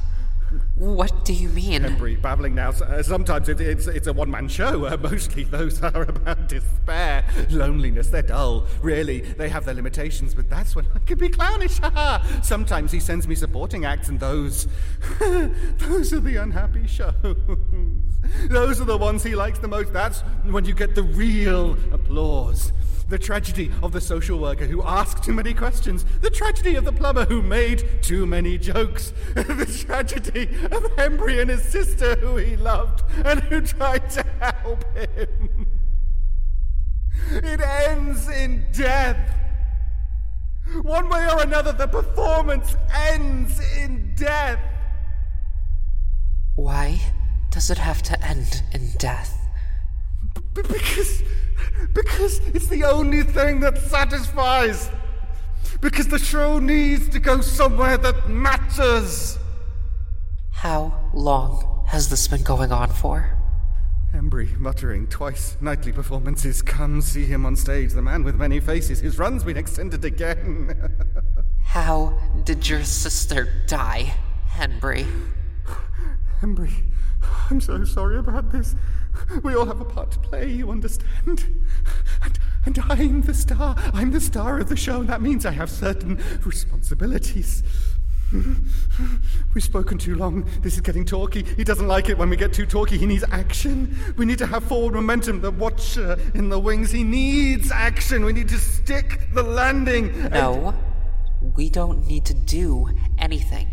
What 0.84 1.24
do 1.24 1.32
you 1.32 1.48
mean? 1.48 1.84
Hembry, 1.84 2.22
babbling 2.22 2.56
now. 2.56 2.72
Uh, 2.72 3.02
sometimes 3.02 3.48
it, 3.48 3.62
it's, 3.62 3.88
it's 3.88 4.08
a 4.08 4.12
one 4.12 4.30
man 4.30 4.50
show. 4.50 4.86
Uh, 4.86 4.98
mostly 4.98 5.46
those 5.46 5.82
are 5.84 6.02
about 6.02 6.50
despair, 6.50 7.24
loneliness. 7.52 8.10
They're 8.10 8.22
dull. 8.22 8.68
Really, 8.82 9.22
they 9.22 9.48
have 9.48 9.64
their 9.64 9.76
limitations, 9.76 10.36
but 10.36 10.50
that's 10.50 10.76
when 10.76 10.86
I 10.94 11.00
can 11.00 11.18
be 11.18 11.30
clownish. 11.30 11.80
Sometimes 12.44 12.92
he 12.92 13.00
sends 13.00 13.30
me 13.30 13.36
supporting 13.36 13.86
acts, 13.86 14.10
and 14.10 14.20
those. 14.20 14.68
those 15.20 16.12
are 16.12 16.20
the 16.20 16.36
unhappy 16.36 16.86
shows. 16.86 17.14
those 18.50 18.82
are 18.82 18.86
the 18.86 18.98
ones 18.98 19.24
he 19.24 19.36
likes 19.36 19.60
the 19.60 19.70
most. 19.70 19.94
That's 19.94 20.20
when 20.44 20.66
you 20.66 20.74
get 20.74 20.96
the 20.96 21.04
real 21.04 21.78
applause. 21.94 22.74
The 23.14 23.20
tragedy 23.20 23.72
of 23.84 23.92
the 23.92 24.02
social 24.02 24.40
worker 24.40 24.66
who 24.66 24.82
asked 24.82 25.24
too 25.24 25.34
many 25.34 25.54
questions. 25.54 26.04
The 26.22 26.32
tragedy 26.32 26.74
of 26.78 26.84
the 26.84 26.92
plumber 26.92 27.26
who 27.26 27.44
made 27.44 28.02
too 28.02 28.26
many 28.26 28.58
jokes. 28.58 29.14
the 29.36 29.84
tragedy 29.86 30.46
of 30.72 30.82
Hembry 30.96 31.40
and 31.40 31.52
his 31.52 31.62
sister 31.62 32.16
who 32.16 32.38
he 32.38 32.58
loved 32.58 33.04
and 33.24 33.40
who 33.42 33.62
tried 33.62 34.10
to 34.10 34.24
help 34.40 34.84
him. 34.98 35.68
It 37.34 37.62
ends 37.62 38.28
in 38.30 38.66
death. 38.72 39.36
One 40.82 41.08
way 41.08 41.28
or 41.32 41.44
another, 41.44 41.72
the 41.72 41.86
performance 41.86 42.76
ends 42.92 43.62
in 43.78 44.16
death. 44.16 44.58
Why 46.56 47.00
does 47.52 47.70
it 47.70 47.78
have 47.78 48.02
to 48.02 48.28
end 48.28 48.64
in 48.74 48.90
death? 48.98 49.38
B- 50.34 50.64
because 50.64 51.22
because 51.94 52.40
it's 52.54 52.68
the 52.68 52.84
only 52.84 53.24
thing 53.24 53.60
that 53.62 53.78
satisfies. 53.78 54.90
Because 55.82 56.08
the 56.08 56.20
show 56.20 56.60
needs 56.60 57.10
to 57.10 57.20
go 57.20 57.42
somewhere 57.42 57.98
that 57.98 58.30
matters. 58.30 59.38
How 60.52 61.10
long 61.14 61.86
has 61.88 62.10
this 62.10 62.28
been 62.28 62.44
going 62.44 62.72
on 62.72 62.90
for? 62.90 63.38
Hembry 64.14 64.56
muttering 64.58 65.08
twice 65.08 65.58
nightly 65.60 65.92
performances. 65.92 66.62
Come 66.62 67.02
see 67.02 67.26
him 67.26 67.46
on 67.46 67.56
stage, 67.56 67.94
the 67.94 68.02
man 68.02 68.24
with 68.24 68.36
many 68.36 68.60
faces. 68.60 69.00
His 69.00 69.18
run's 69.18 69.44
been 69.44 69.58
extended 69.58 70.06
again. 70.06 70.92
How 71.64 72.18
did 72.44 72.70
your 72.70 72.84
sister 72.84 73.52
die, 73.66 74.14
Henry? 74.48 75.08
Hembry, 76.42 76.72
I'm 77.50 77.60
so 77.60 77.84
sorry 77.86 78.20
about 78.20 78.52
this. 78.52 78.76
We 79.44 79.56
all 79.56 79.66
have 79.66 79.82
a 79.82 79.86
part 79.86 80.12
to 80.12 80.20
play, 80.20 80.52
you 80.52 80.72
understand? 80.72 81.46
And, 82.22 82.40
and 82.66 82.80
I'm 82.90 83.22
the 83.22 83.34
star. 83.34 83.76
I'm 83.94 84.12
the 84.12 84.22
star 84.22 84.60
of 84.60 84.70
the 84.70 84.76
show, 84.76 85.02
and 85.02 85.10
that 85.10 85.22
means 85.22 85.46
I 85.46 85.52
have 85.52 85.70
certain 85.70 86.22
responsibilities. 86.44 87.64
We've 89.54 89.64
spoken 89.64 90.00
too 90.00 90.16
long. 90.16 90.50
This 90.62 90.74
is 90.74 90.82
getting 90.82 91.06
talky. 91.06 91.44
He 91.44 91.64
doesn't 91.64 91.88
like 91.88 92.10
it 92.10 92.18
when 92.18 92.30
we 92.30 92.36
get 92.36 92.52
too 92.52 92.66
talky. 92.66 92.98
He 92.98 93.06
needs 93.06 93.24
action. 93.32 93.96
We 94.18 94.26
need 94.26 94.40
to 94.40 94.48
have 94.48 94.64
forward 94.64 94.96
momentum. 94.96 95.42
The 95.42 95.52
watcher 95.52 96.18
in 96.34 96.50
the 96.50 96.60
wings, 96.60 96.92
he 96.92 97.04
needs 97.04 97.72
action. 97.72 98.26
We 98.26 98.34
need 98.34 98.50
to 98.50 98.58
stick 98.58 99.28
the 99.34 99.44
landing. 99.44 100.30
No, 100.30 100.74
we 101.56 101.70
don't 101.70 102.08
need 102.08 102.26
to 102.26 102.34
do 102.34 102.90
anything. 103.20 103.68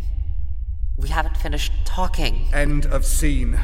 We 0.98 1.08
haven't 1.08 1.38
finished 1.38 1.72
talking. 1.86 2.48
End 2.52 2.84
of 2.84 3.06
scene. 3.06 3.58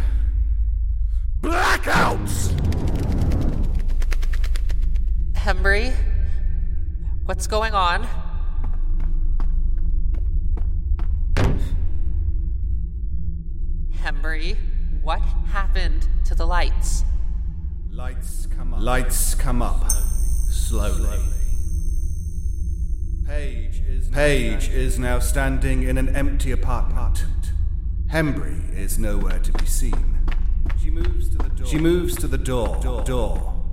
Blackouts! 1.47 2.51
Hembry, 5.35 5.95
what's 7.25 7.47
going 7.47 7.73
on? 7.73 8.09
Hembry, 13.95 14.57
what 15.03 15.21
happened 15.53 16.09
to 16.25 16.35
the 16.35 16.45
lights? 16.45 17.05
Lights 17.93 18.47
come 18.47 18.75
up. 18.75 18.81
Lights 18.83 19.37
come 19.37 19.63
up. 19.63 19.93
Slowly. 20.51 21.21
Paige 23.25 23.83
is, 23.87 24.09
Paige 24.09 24.69
is 24.71 24.99
now 24.99 25.21
standing 25.21 25.85
in 25.85 25.97
an 25.97 26.09
empty 26.09 26.51
apartment. 26.51 27.25
Hembry 28.13 28.77
is 28.77 28.99
nowhere 28.99 29.39
to 29.39 29.53
be 29.53 29.67
seen. 29.67 30.16
She 30.87 30.93
moves 30.93 31.29
to 31.31 31.39
the 31.39 31.49
door. 31.49 31.67
She 31.67 31.79
moves 31.79 32.15
to 32.15 32.29
the 32.29 32.39
door. 32.39 32.79
Door. 32.81 33.03
door. 33.03 33.65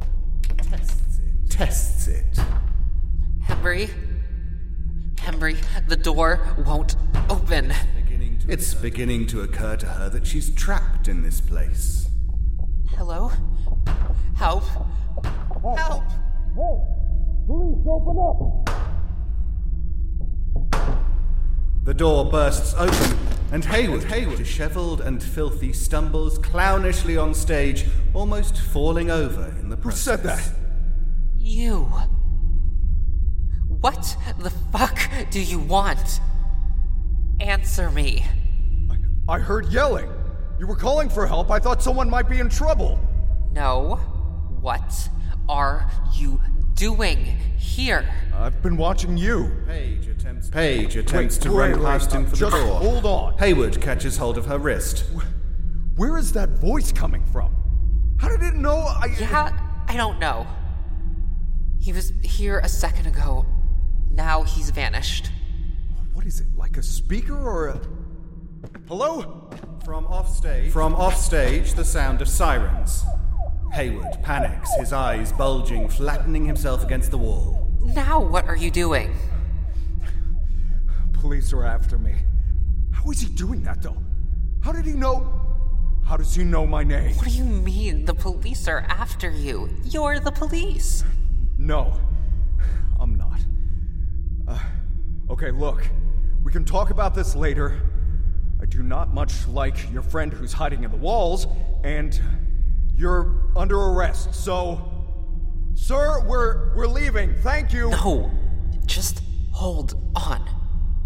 Tests 0.57 1.19
it. 1.19 1.51
Tests 1.51 2.07
it. 2.07 2.39
Hembry? 3.43 3.91
Hembry, 5.17 5.55
the 5.87 5.95
door 5.95 6.55
won't 6.65 6.95
open. 7.29 7.71
It's 8.47 8.73
beginning 8.73 9.27
to 9.27 9.41
occur 9.41 9.75
to 9.75 9.85
her 9.85 10.09
that 10.09 10.25
she's 10.25 10.49
trapped 10.55 11.07
in 11.07 11.21
this 11.21 11.39
place. 11.39 12.09
Hello? 12.97 13.31
Help! 14.35 14.63
Help! 15.61 16.09
Please 17.45 17.85
open 17.87 18.17
up! 18.17 18.82
The 21.83 21.93
door 21.93 22.23
bursts 22.23 22.73
open, 22.75 23.17
and 23.51 23.65
Hayward, 23.65 24.05
Hayward, 24.05 24.37
disheveled 24.37 25.01
and 25.01 25.21
filthy, 25.21 25.73
stumbles 25.73 26.39
clownishly 26.39 27.21
on 27.21 27.33
stage, 27.33 27.85
almost 28.13 28.57
falling 28.57 29.11
over 29.11 29.53
in 29.59 29.67
the 29.67 29.75
process. 29.75 30.05
Who 30.05 30.11
said 30.11 30.23
that? 30.23 30.51
You. 31.37 31.91
What 33.67 34.15
the 34.39 34.49
fuck 34.71 34.97
do 35.29 35.41
you 35.41 35.59
want? 35.59 36.21
Answer 37.41 37.91
me. 37.91 38.25
I, 39.27 39.33
I 39.33 39.39
heard 39.39 39.67
yelling. 39.67 40.09
You 40.59 40.67
were 40.67 40.77
calling 40.77 41.09
for 41.09 41.27
help. 41.27 41.51
I 41.51 41.59
thought 41.59 41.83
someone 41.83 42.09
might 42.09 42.29
be 42.29 42.39
in 42.39 42.47
trouble. 42.47 42.97
No. 43.51 43.95
What 44.61 45.09
are 45.49 45.91
you 46.15 46.39
doing 46.75 47.17
here? 47.57 48.07
I've 48.33 48.61
been 48.61 48.77
watching 48.77 49.17
you. 49.17 49.51
Paige 49.67 50.07
attempts, 50.07 50.49
Paige 50.49 50.95
attempts 50.95 51.37
Wait, 51.37 51.43
to 51.43 51.51
wait, 51.55 51.71
run 51.75 51.81
past 51.81 52.11
him 52.11 52.25
for 52.25 52.35
the 52.35 52.49
door. 52.49 52.79
hold 52.79 53.05
on. 53.05 53.37
Hayward 53.37 53.79
catches 53.81 54.17
hold 54.17 54.37
of 54.37 54.45
her 54.47 54.57
wrist. 54.57 55.05
Where 55.95 56.17
is 56.17 56.31
that 56.33 56.49
voice 56.49 56.91
coming 56.91 57.23
from? 57.25 57.55
How 58.19 58.29
did 58.29 58.41
it 58.41 58.55
know 58.55 58.77
I. 58.77 59.15
Yeah, 59.19 59.57
I 59.87 59.95
don't 59.95 60.19
know. 60.19 60.47
He 61.79 61.91
was 61.93 62.13
here 62.23 62.59
a 62.59 62.69
second 62.69 63.07
ago. 63.07 63.45
Now 64.11 64.43
he's 64.43 64.69
vanished. 64.69 65.29
What 66.13 66.25
is 66.25 66.39
it, 66.39 66.47
like 66.55 66.77
a 66.77 66.83
speaker 66.83 67.35
or 67.37 67.67
a. 67.69 67.81
Hello? 68.87 69.49
From 69.83 70.05
offstage, 70.05 70.71
from 70.71 70.93
offstage, 70.95 71.73
the 71.73 71.83
sound 71.83 72.21
of 72.21 72.29
sirens. 72.29 73.03
Hayward 73.73 74.21
panics, 74.21 74.71
his 74.75 74.93
eyes 74.93 75.31
bulging, 75.31 75.87
flattening 75.89 76.45
himself 76.45 76.83
against 76.83 77.09
the 77.09 77.17
wall. 77.17 77.67
Now 77.81 78.19
what 78.21 78.45
are 78.45 78.55
you 78.55 78.69
doing? 78.69 79.15
Police 81.13 81.51
are 81.53 81.65
after 81.65 81.97
me. 81.97 82.13
How 82.91 83.09
is 83.09 83.19
he 83.21 83.29
doing 83.29 83.63
that, 83.63 83.81
though? 83.81 83.97
How 84.61 84.71
did 84.73 84.85
he 84.85 84.93
know? 84.93 85.41
How 86.05 86.17
does 86.17 86.35
he 86.35 86.43
know 86.43 86.67
my 86.67 86.83
name? 86.83 87.15
What 87.15 87.27
do 87.27 87.33
you 87.33 87.45
mean 87.45 88.05
the 88.05 88.13
police 88.13 88.67
are 88.67 88.81
after 88.81 89.31
you? 89.31 89.69
You're 89.83 90.19
the 90.19 90.31
police. 90.31 91.03
No, 91.57 91.97
I'm 92.99 93.15
not. 93.15 93.39
Uh, 94.47 94.59
okay, 95.31 95.49
look, 95.49 95.87
we 96.43 96.51
can 96.51 96.63
talk 96.63 96.91
about 96.91 97.15
this 97.15 97.35
later. 97.35 97.81
I 98.61 98.65
do 98.65 98.83
not 98.83 99.13
much 99.13 99.47
like 99.47 99.91
your 99.91 100.03
friend 100.03 100.31
who's 100.31 100.53
hiding 100.53 100.83
in 100.83 100.91
the 100.91 100.97
walls, 100.97 101.47
and 101.83 102.21
you're 102.95 103.51
under 103.55 103.77
arrest, 103.77 104.33
so. 104.33 104.89
Sir, 105.75 106.23
we're, 106.27 106.73
we're 106.75 106.87
leaving. 106.87 107.33
Thank 107.41 107.73
you. 107.73 107.89
No, 107.89 108.31
just 108.85 109.21
hold 109.51 109.95
on. 110.15 110.47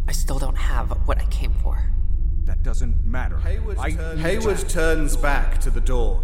I 0.07 0.11
still 0.11 0.39
don't 0.39 0.57
have 0.57 0.89
what 1.07 1.17
I 1.17 1.25
came 1.25 1.53
for. 1.63 1.81
That 2.43 2.63
doesn't 2.63 3.03
matter. 3.05 3.37
Hayward, 3.39 3.77
I- 3.77 3.91
turns, 3.91 4.21
Hayward 4.21 4.69
turns 4.69 5.17
back 5.17 5.59
to 5.61 5.69
the 5.69 5.81
door. 5.81 6.23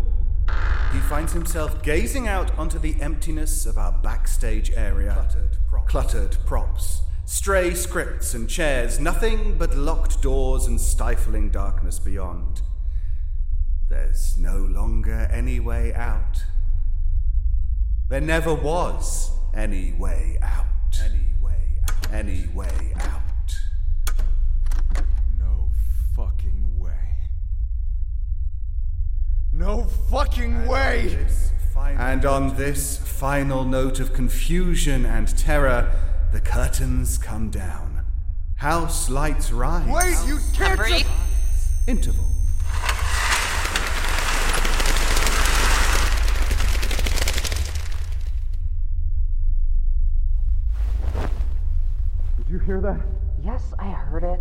He 0.92 1.00
finds 1.00 1.34
himself 1.34 1.82
gazing 1.82 2.28
out 2.28 2.58
onto 2.58 2.78
the 2.78 2.96
emptiness 3.02 3.66
of 3.66 3.78
our 3.78 3.92
backstage 3.92 4.72
area. 4.72 5.14
Cluttered 5.14 5.58
props. 5.70 5.92
Cluttered 5.92 6.38
props. 6.46 7.02
Stray 7.26 7.74
scripts 7.74 8.34
and 8.34 8.50
chairs, 8.50 9.00
nothing 9.00 9.58
but 9.58 9.76
locked 9.76 10.22
doors 10.22 10.68
and 10.68 10.80
stifling 10.80 11.50
darkness 11.50 11.98
beyond. 11.98 12.62
There's 13.98 14.40
no 14.40 14.58
longer 14.58 15.30
any 15.32 15.60
way 15.60 15.94
out. 15.94 16.44
There 18.10 18.20
never 18.20 18.52
was 18.52 19.30
any 19.54 19.92
way 19.92 20.40
out. 20.42 20.66
Any 21.00 21.30
way 21.40 21.78
out. 21.88 22.12
Any 22.12 22.48
way 22.56 22.96
out. 23.00 23.56
No 25.38 25.70
fucking 26.16 26.80
way. 26.80 27.14
No 29.52 29.84
fucking 30.10 30.66
way! 30.66 31.28
And 31.78 32.26
on 32.26 32.56
this 32.56 32.98
final 32.98 33.64
note 33.64 34.00
of 34.00 34.12
confusion 34.12 35.06
and 35.06 35.28
terror, 35.38 35.92
the 36.32 36.42
curtains 36.42 37.20
come 37.20 37.52
down. 37.52 38.04
House 38.56 39.08
lights 39.08 39.52
rise. 39.52 39.88
Wait, 39.88 40.28
you 40.28 40.40
can't 40.56 40.80
Hembry? 40.80 41.02
just- 41.02 41.88
Interval. 41.88 42.26
Did 52.38 52.50
you 52.50 52.60
hear 52.60 52.82
that? 52.82 53.00
Yes, 53.54 53.72
I 53.78 53.92
heard 53.92 54.24
it. 54.24 54.40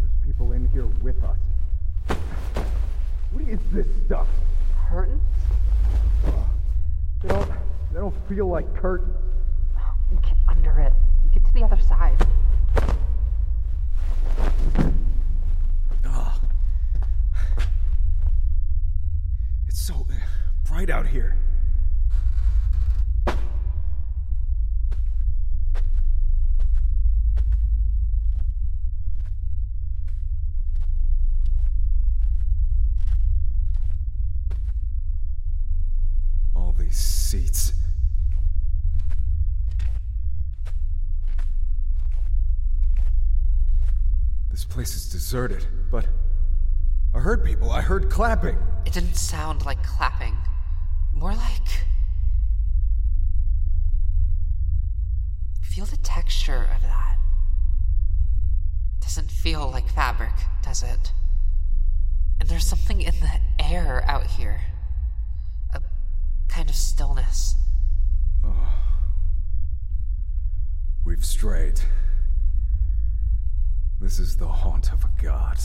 There's 0.00 0.12
people 0.22 0.52
in 0.52 0.68
here 0.68 0.84
with 1.00 1.16
us. 1.24 1.38
What 3.32 3.48
is 3.48 3.58
this 3.72 3.86
stuff? 4.04 4.28
Curtains? 4.90 5.22
They 7.22 7.28
don't, 7.30 7.50
they 7.90 7.98
don't 7.98 8.28
feel 8.28 8.48
like 8.48 8.66
curtains. 8.76 9.16
Get 10.22 10.36
under 10.46 10.78
it. 10.78 10.92
Get 11.32 11.42
to 11.46 11.54
the 11.54 11.62
other 11.62 11.80
side. 11.80 12.20
Ugh. 16.04 16.40
It's 19.68 19.80
so 19.80 19.94
uh, 19.94 20.14
bright 20.66 20.90
out 20.90 21.06
here. 21.06 21.38
These 36.78 36.96
seats. 36.96 37.72
This 44.50 44.64
place 44.64 44.94
is 44.94 45.08
deserted, 45.10 45.66
but 45.90 46.06
I 47.14 47.18
heard 47.18 47.44
people. 47.44 47.70
I 47.70 47.82
heard 47.82 48.10
clapping. 48.10 48.58
It 48.84 48.92
didn't 48.92 49.16
sound 49.16 49.64
like 49.64 49.82
clapping. 49.82 50.36
More 51.12 51.34
like. 51.34 51.84
Feel 55.62 55.84
the 55.84 55.98
texture 55.98 56.68
of 56.74 56.82
that. 56.82 57.16
Doesn't 59.00 59.30
feel 59.30 59.70
like 59.70 59.88
fabric, 59.88 60.32
does 60.62 60.82
it? 60.82 61.12
And 62.40 62.48
there's 62.48 62.66
something 62.66 63.00
in 63.00 63.14
the 63.20 63.40
air 63.58 64.04
out 64.08 64.26
here. 64.26 64.60
Kind 66.56 66.70
of 66.70 66.74
stillness. 66.74 67.54
We've 71.04 71.22
strayed. 71.22 71.82
This 74.00 74.18
is 74.18 74.38
the 74.38 74.48
haunt 74.48 74.90
of 74.90 75.04
a 75.04 75.10
god. 75.22 75.58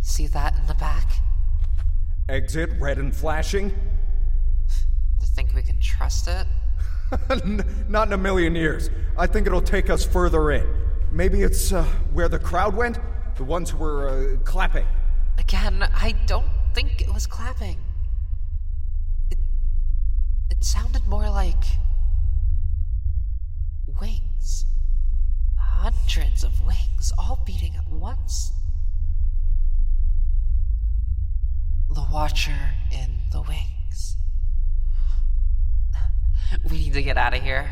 See 0.00 0.28
that 0.28 0.56
in 0.56 0.64
the 0.68 0.74
back? 0.74 1.10
Exit 2.28 2.70
red 2.78 2.98
and 2.98 3.12
flashing? 3.12 3.70
To 5.18 5.26
think 5.26 5.54
we 5.56 5.62
can 5.62 5.80
trust 5.80 6.28
it? 6.28 6.46
Not 7.88 8.06
in 8.06 8.12
a 8.12 8.16
million 8.16 8.54
years. 8.54 8.90
I 9.18 9.26
think 9.26 9.48
it'll 9.48 9.60
take 9.60 9.90
us 9.90 10.06
further 10.06 10.52
in. 10.52 10.72
Maybe 11.10 11.42
it's 11.42 11.72
uh, 11.72 11.82
where 12.12 12.28
the 12.28 12.38
crowd 12.38 12.76
went? 12.76 13.00
The 13.34 13.42
ones 13.42 13.70
who 13.70 13.78
were 13.78 14.08
uh, 14.08 14.36
clapping. 14.44 14.86
Again, 15.36 15.82
I 15.96 16.14
don't 16.26 16.46
think 16.74 17.00
it 17.00 17.12
was 17.12 17.26
clapping. 17.26 17.76
It, 20.60 20.64
sounded 20.64 21.06
more 21.06 21.28
like 21.30 21.64
wings. 24.00 24.66
Hundreds 25.58 26.44
of 26.44 26.64
wings, 26.66 27.12
all 27.18 27.42
beating 27.46 27.76
at 27.76 27.88
once. 27.88 28.52
The 31.88 32.06
Watcher 32.12 32.74
in 32.92 33.20
the 33.32 33.40
wings. 33.42 34.16
We 36.70 36.78
need 36.78 36.94
to 36.94 37.02
get 37.02 37.16
out 37.16 37.34
of 37.34 37.42
here. 37.42 37.70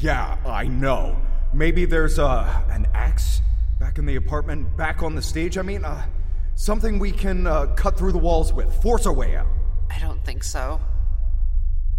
Yeah, 0.00 0.38
I 0.46 0.68
know. 0.68 1.16
Maybe 1.52 1.84
there's 1.84 2.18
uh, 2.18 2.62
an 2.70 2.86
axe 2.94 3.42
back 3.78 3.98
in 3.98 4.06
the 4.06 4.16
apartment, 4.16 4.76
back 4.76 5.02
on 5.02 5.14
the 5.14 5.22
stage. 5.22 5.58
I 5.58 5.62
mean, 5.62 5.84
uh, 5.84 6.06
something 6.54 6.98
we 6.98 7.12
can 7.12 7.46
uh, 7.46 7.66
cut 7.74 7.98
through 7.98 8.12
the 8.12 8.18
walls 8.18 8.52
with, 8.52 8.72
force 8.82 9.06
our 9.06 9.12
way 9.12 9.36
out. 9.36 9.48
I 9.90 9.98
don't 9.98 10.24
think 10.24 10.44
so. 10.44 10.80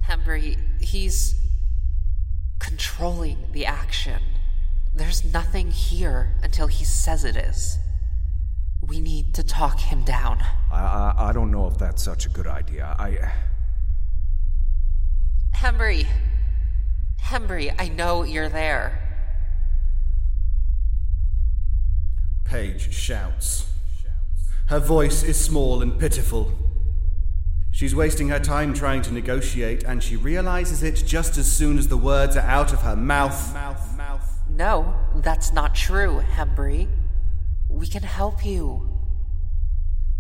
Hembry, 0.08 0.58
he's 0.82 1.36
controlling 2.60 3.38
the 3.52 3.66
action. 3.66 4.22
There's 4.94 5.24
nothing 5.24 5.72
here 5.72 6.36
until 6.44 6.68
he 6.68 6.84
says 6.84 7.24
it 7.24 7.36
is. 7.36 7.78
We 8.82 9.00
need 9.00 9.34
to 9.36 9.44
talk 9.44 9.80
him 9.80 10.04
down. 10.04 10.40
I, 10.72 10.82
I, 10.82 11.30
I 11.30 11.34
don't 11.34 11.52
know 11.52 11.68
if 11.68 11.78
that's 11.78 12.04
such 12.04 12.26
a 12.26 12.30
good 12.30 12.48
idea. 12.48 12.96
I. 13.00 13.32
Hembry! 15.56 16.08
Hembry, 17.22 17.74
I 17.80 17.88
know 17.88 18.24
you're 18.24 18.50
there. 18.50 19.00
Paige 22.44 22.94
shouts. 22.94 23.70
Her 24.68 24.80
voice 24.80 25.24
is 25.24 25.40
small 25.44 25.82
and 25.82 25.98
pitiful. 26.00 26.52
She's 27.84 27.94
wasting 27.94 28.30
her 28.30 28.40
time 28.40 28.74
trying 28.74 29.02
to 29.02 29.14
negotiate, 29.14 29.84
and 29.84 30.02
she 30.02 30.16
realizes 30.16 30.84
it 30.84 31.04
just 31.06 31.38
as 31.38 31.52
soon 31.52 31.78
as 31.78 31.90
the 31.90 31.98
words 31.98 32.38
are 32.38 32.48
out 32.48 32.72
of 32.72 32.80
her 32.80 32.96
mouth. 32.96 33.54
Mouth, 33.54 33.98
mouth. 33.98 34.40
No, 34.50 34.96
that's 35.16 35.52
not 35.52 35.76
true, 35.76 36.24
Hembry. 36.38 36.88
We 37.68 37.86
can 37.88 38.04
help 38.04 38.46
you. 38.46 38.90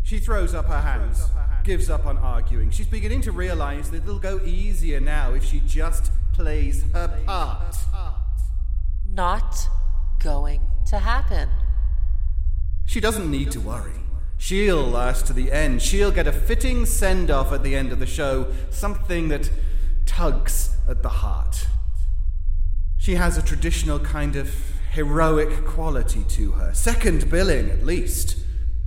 She 0.04 0.19
throws 0.19 0.54
up 0.54 0.65
her 0.65 0.82
hands, 0.82 1.30
gives 1.63 1.89
up 1.89 2.06
on 2.06 2.17
arguing. 2.17 2.69
She's 2.69 2.88
beginning 2.88 3.21
to 3.21 3.32
realize 3.32 3.91
that 3.91 4.04
it'll 4.04 4.19
go 4.19 4.41
easier 4.43 4.99
now 4.99 5.32
if 5.32 5.45
she 5.45 5.62
just 5.62 6.12
plays 6.34 6.84
her 6.91 7.17
part. 7.26 7.78
Not 9.10 9.69
going 10.21 10.60
to 10.88 10.99
happen. 10.99 11.47
She 12.86 12.99
doesn't 12.99 13.32
need 13.32 13.52
to 13.52 13.62
worry. 13.62 14.04
She'll 14.43 14.84
last 14.84 15.25
to 15.27 15.34
the 15.34 15.53
end. 15.53 15.82
She'll 15.82 16.12
get 16.12 16.27
a 16.27 16.34
fitting 16.34 16.86
send 16.86 17.32
off 17.32 17.53
at 17.53 17.63
the 17.63 17.77
end 17.77 17.93
of 17.93 17.99
the 17.99 18.06
show, 18.06 18.47
something 18.71 19.29
that 19.29 19.49
tugs 20.06 20.75
at 20.86 21.01
the 21.01 21.08
heart. 21.08 21.65
She 22.97 23.15
has 23.15 23.38
a 23.38 23.41
traditional 23.41 23.99
kind 23.99 24.36
of 24.36 24.53
heroic 24.91 25.63
quality 25.63 26.25
to 26.25 26.51
her, 26.51 26.73
second 26.73 27.32
billing 27.32 27.69
at 27.69 27.86
least. 27.86 28.36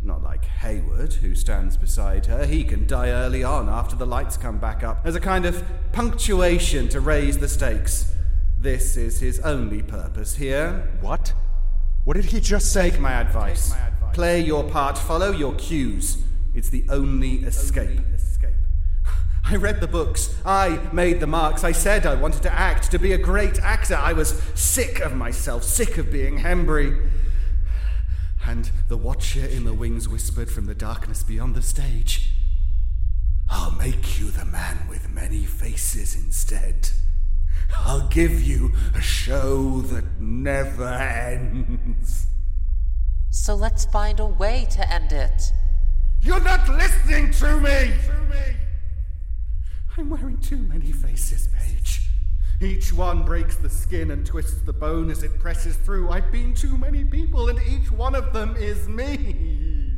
Not 0.02 0.22
like 0.22 0.44
Hayward, 0.44 1.14
who 1.14 1.34
stands 1.34 1.78
beside 1.78 2.26
her. 2.26 2.44
He 2.44 2.62
can 2.62 2.86
die 2.86 3.08
early 3.08 3.42
on 3.42 3.70
after 3.70 3.96
the 3.96 4.06
lights 4.06 4.36
come 4.36 4.58
back 4.58 4.84
up, 4.84 5.06
as 5.06 5.14
a 5.14 5.20
kind 5.20 5.46
of 5.46 5.64
punctuation 5.92 6.90
to 6.90 7.00
raise 7.00 7.38
the 7.38 7.48
stakes. 7.48 8.14
This 8.58 8.98
is 8.98 9.20
his 9.20 9.40
only 9.40 9.82
purpose 9.82 10.34
here. 10.34 10.92
What? 11.00 11.32
What 12.04 12.16
did 12.16 12.26
he 12.26 12.40
just 12.40 12.74
say? 12.74 12.90
Take 12.90 13.00
my 13.00 13.14
advice. 13.14 13.74
Play 14.16 14.40
your 14.40 14.64
part, 14.64 14.96
follow 14.96 15.30
your 15.30 15.54
cues. 15.56 16.16
It's 16.54 16.70
the 16.70 16.86
only 16.88 17.44
escape. 17.44 18.00
Escape. 18.14 18.54
I 19.44 19.56
read 19.56 19.82
the 19.82 19.86
books. 19.86 20.34
I 20.42 20.80
made 20.90 21.20
the 21.20 21.26
marks. 21.26 21.64
I 21.64 21.72
said 21.72 22.06
I 22.06 22.14
wanted 22.14 22.42
to 22.44 22.50
act, 22.50 22.90
to 22.92 22.98
be 22.98 23.12
a 23.12 23.18
great 23.18 23.58
actor. 23.60 23.94
I 23.94 24.14
was 24.14 24.40
sick 24.54 25.00
of 25.00 25.14
myself, 25.14 25.64
sick 25.64 25.98
of 25.98 26.10
being 26.10 26.38
Hembry. 26.38 27.10
And 28.46 28.70
the 28.88 28.96
watcher 28.96 29.44
in 29.44 29.66
the 29.66 29.74
wings 29.74 30.08
whispered 30.08 30.50
from 30.50 30.64
the 30.64 30.74
darkness 30.74 31.22
beyond 31.22 31.54
the 31.54 31.60
stage 31.60 32.30
I'll 33.50 33.72
make 33.72 34.18
you 34.18 34.30
the 34.30 34.46
man 34.46 34.88
with 34.88 35.10
many 35.10 35.44
faces 35.44 36.14
instead. 36.14 36.88
I'll 37.80 38.08
give 38.08 38.42
you 38.42 38.72
a 38.94 39.02
show 39.02 39.82
that 39.82 40.18
never 40.18 40.88
ends. 40.88 42.28
So 43.36 43.54
let's 43.54 43.84
find 43.84 44.18
a 44.18 44.26
way 44.26 44.66
to 44.72 44.92
end 44.92 45.12
it. 45.12 45.52
You're 46.20 46.42
not 46.42 46.68
listening 46.68 47.30
to 47.32 47.60
me! 47.60 47.92
I'm 49.96 50.10
wearing 50.10 50.38
too 50.38 50.56
many 50.56 50.90
faces, 50.90 51.48
Paige. 51.54 52.10
Each 52.60 52.92
one 52.92 53.24
breaks 53.24 53.54
the 53.54 53.70
skin 53.70 54.10
and 54.10 54.26
twists 54.26 54.62
the 54.62 54.72
bone 54.72 55.10
as 55.10 55.22
it 55.22 55.38
presses 55.38 55.76
through. 55.76 56.08
I've 56.08 56.32
been 56.32 56.54
too 56.54 56.76
many 56.76 57.04
people, 57.04 57.48
and 57.48 57.60
each 57.68 57.92
one 57.92 58.16
of 58.16 58.32
them 58.32 58.56
is 58.56 58.88
me. 58.88 59.92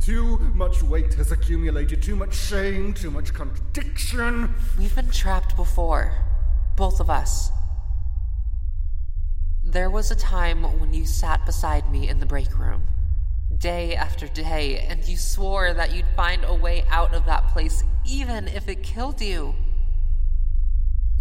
Too 0.00 0.38
much 0.54 0.82
weight 0.82 1.14
has 1.14 1.30
accumulated, 1.30 2.02
too 2.02 2.16
much 2.16 2.34
shame, 2.34 2.92
too 2.92 3.10
much 3.10 3.34
contradiction. 3.34 4.52
We've 4.76 4.94
been 4.96 5.10
trapped 5.10 5.54
before, 5.54 6.12
both 6.76 6.98
of 6.98 7.08
us. 7.08 7.52
There 9.68 9.90
was 9.90 10.12
a 10.12 10.16
time 10.16 10.62
when 10.78 10.94
you 10.94 11.04
sat 11.04 11.44
beside 11.44 11.90
me 11.90 12.08
in 12.08 12.20
the 12.20 12.24
break 12.24 12.56
room, 12.56 12.84
day 13.58 13.96
after 13.96 14.28
day, 14.28 14.78
and 14.78 15.04
you 15.04 15.16
swore 15.16 15.74
that 15.74 15.92
you'd 15.92 16.06
find 16.14 16.44
a 16.44 16.54
way 16.54 16.84
out 16.88 17.12
of 17.12 17.26
that 17.26 17.48
place 17.48 17.82
even 18.06 18.46
if 18.46 18.68
it 18.68 18.84
killed 18.84 19.20
you. 19.20 19.56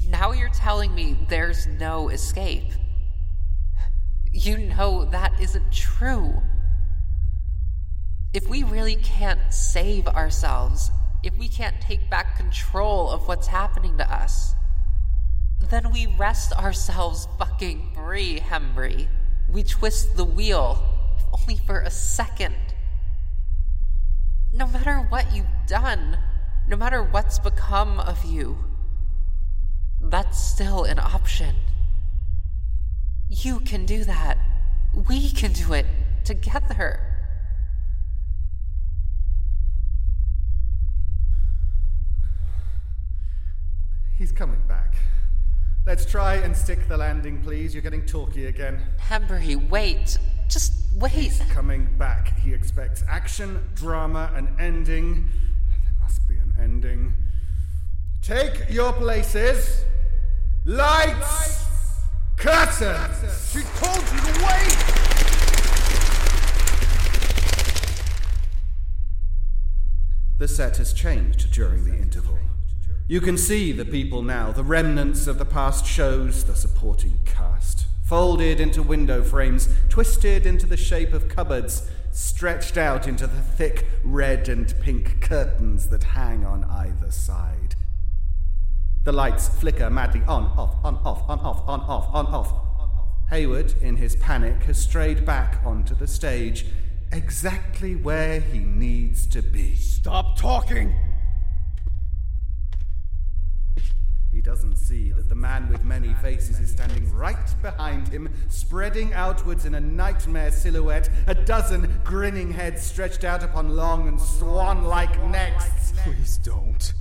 Now 0.08 0.32
you're 0.32 0.50
telling 0.50 0.94
me 0.94 1.18
there's 1.28 1.66
no 1.66 2.10
escape. 2.10 2.72
You 4.32 4.60
know 4.60 5.06
that 5.06 5.42
isn't 5.42 5.72
true. 5.72 6.44
If 8.32 8.48
we 8.48 8.62
really 8.62 8.98
can't 8.98 9.42
save 9.52 10.08
ourselves, 10.08 10.92
if 11.24 11.36
we 11.40 11.48
can't 11.48 11.82
take 11.82 12.12
back 12.12 12.38
control 12.38 13.10
of 13.10 13.28
what's 13.28 13.48
happening 13.48 13.98
to 13.98 14.14
us, 14.14 14.54
then 15.70 15.92
we 15.92 16.08
rest 16.08 16.54
ourselves 16.54 17.28
fucking 17.38 17.92
free, 17.96 18.40
Hembry. 18.40 19.08
We 19.50 19.64
twist 19.64 20.18
the 20.18 20.26
wheel, 20.26 20.84
if 21.18 21.42
only 21.42 21.62
for 21.66 21.80
a 21.80 21.90
second. 21.90 22.56
No 24.54 24.68
matter 24.68 24.98
what 24.98 25.34
you've 25.36 25.46
done, 25.68 26.18
no 26.68 26.76
matter 26.76 27.04
what's 27.04 27.40
become 27.40 28.00
of 28.00 28.26
you, 28.26 28.58
that's 30.02 30.40
still 30.40 30.84
an 30.84 31.00
option. 31.00 31.56
You 33.30 33.60
can 33.60 33.86
do 33.86 34.04
that. 34.04 34.38
We 34.94 35.30
can 35.30 35.52
do 35.52 35.74
it 35.74 35.86
together. 36.24 37.00
He's 44.18 44.32
coming 44.32 44.62
back. 44.68 44.96
Let's 45.86 46.04
try 46.04 46.38
and 46.38 46.58
stick 46.58 46.88
the 46.88 46.98
landing, 46.98 47.44
please. 47.44 47.76
You're 47.76 47.84
getting 47.84 48.08
talky 48.08 48.48
again. 48.48 48.82
Hembry, 49.00 49.70
wait. 49.70 50.18
Just 50.50 50.74
wait. 50.96 51.12
He's 51.12 51.40
coming 51.52 51.88
back. 52.00 52.40
He 52.40 52.56
expects 52.56 53.04
action, 53.08 53.70
drama, 53.76 54.32
an 54.34 54.48
ending. 54.60 55.30
There 55.70 55.94
must 56.02 56.28
be 56.28 56.38
an 56.38 56.56
ending. 56.60 57.14
Take 58.24 58.68
your 58.68 58.94
places. 58.94 59.86
Lights! 60.66 61.62
Curtains! 62.38 63.52
She 63.52 63.62
told 63.78 64.02
you 64.12 64.20
to 64.20 64.44
wait! 64.44 65.06
The 70.40 70.48
set 70.48 70.78
has 70.78 70.94
changed 70.94 71.52
during 71.52 71.86
the 71.86 71.96
interval. 71.96 72.40
You 73.08 73.22
can 73.22 73.38
see 73.38 73.72
the 73.72 73.86
people 73.86 74.24
now, 74.24 74.52
the 74.52 74.64
remnants 74.64 75.28
of 75.28 75.38
the 75.38 75.46
past 75.46 75.86
shows, 75.86 76.44
the 76.44 76.56
supporting 76.56 77.20
cast, 77.24 77.86
folded 78.04 78.60
into 78.60 78.82
window 78.82 79.22
frames, 79.22 79.70
twisted 79.90 80.48
into 80.48 80.66
the 80.66 80.76
shape 80.76 81.14
of 81.14 81.30
cupboards, 81.30 81.88
stretched 82.12 82.78
out 82.78 83.08
into 83.08 83.28
the 83.28 83.44
thick 83.44 83.86
red 84.04 84.50
and 84.50 84.74
pink 84.82 85.22
curtains 85.22 85.90
that 85.90 86.04
hang 86.04 86.44
on 86.44 86.64
either 86.64 87.12
side. 87.12 87.76
The 89.04 89.12
lights 89.12 89.50
flicker 89.50 89.92
madly 89.92 90.24
on, 90.24 90.46
off, 90.58 90.84
on, 90.84 90.96
off, 91.06 91.30
on, 91.30 91.40
off, 91.42 91.62
on, 91.68 91.82
off, 91.82 92.10
on, 92.12 92.26
off. 92.26 92.54
Hayward, 93.30 93.76
in 93.84 93.98
his 93.98 94.16
panic, 94.16 94.64
has 94.64 94.80
strayed 94.80 95.24
back 95.26 95.62
onto 95.64 95.94
the 95.94 96.08
stage, 96.08 96.66
exactly 97.12 97.96
where 97.96 98.40
he 98.40 98.58
needs 98.58 99.28
to 99.28 99.44
be. 99.44 99.76
Stop 99.76 100.40
talking! 100.40 100.96
He 104.35 104.35
doesn't 104.46 104.76
see 104.76 105.12
that 105.12 105.28
the 105.28 105.34
man 105.34 105.68
with 105.70 105.84
many 105.84 106.14
faces 106.22 106.60
is 106.60 106.70
standing 106.70 107.12
right 107.16 107.36
behind 107.64 108.08
him, 108.08 108.30
spreading 108.48 109.12
outwards 109.16 109.66
in 109.66 109.74
a 109.74 109.80
nightmare 109.80 110.52
silhouette, 110.52 111.10
a 111.26 111.34
dozen 111.34 111.92
grinning 112.04 112.54
heads 112.54 112.84
stretched 112.84 113.24
out 113.24 113.42
upon 113.42 113.76
long 113.76 114.08
and 114.08 114.22
swan 114.22 114.84
like 114.84 115.20
necks. 115.30 115.94
Please 116.04 116.38
don't. 116.38 116.94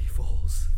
He 0.00 0.06
falls. 0.08 0.68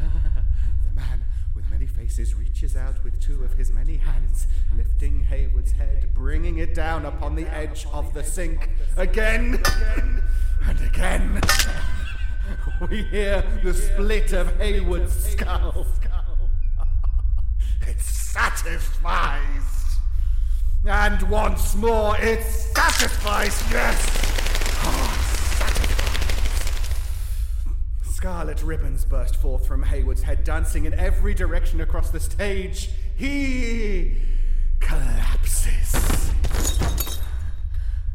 The 0.00 0.92
man 0.92 1.24
with 1.56 1.64
many 1.70 1.86
faces 1.86 2.34
reaches 2.34 2.76
out 2.76 3.02
two 3.20 3.44
of 3.44 3.52
his 3.54 3.70
many 3.70 3.96
hands, 3.96 4.46
lifting 4.76 5.24
Hayward's 5.24 5.72
head, 5.72 6.08
bringing 6.14 6.58
it 6.58 6.74
down 6.74 7.04
upon 7.04 7.34
the 7.34 7.46
edge 7.52 7.86
of 7.92 8.14
the 8.14 8.24
sink. 8.24 8.70
Again 8.96 9.62
and 10.66 10.80
again. 10.80 11.40
We 12.88 13.02
hear 13.02 13.44
the 13.62 13.74
split 13.74 14.32
of 14.32 14.56
Hayward's 14.58 15.12
skull. 15.12 15.86
It 17.86 18.00
satisfies. 18.00 19.88
And 20.86 21.22
once 21.28 21.74
more, 21.74 22.16
it 22.18 22.42
satisfies, 22.42 23.62
yes! 23.70 24.28
Scarlet 28.02 28.62
ribbons 28.62 29.04
burst 29.04 29.36
forth 29.36 29.66
from 29.66 29.82
Hayward's 29.84 30.22
head, 30.22 30.42
dancing 30.44 30.86
in 30.86 30.94
every 30.94 31.34
direction 31.34 31.80
across 31.80 32.10
the 32.10 32.20
stage. 32.20 32.90
He 33.18 34.14
collapses. 34.78 36.30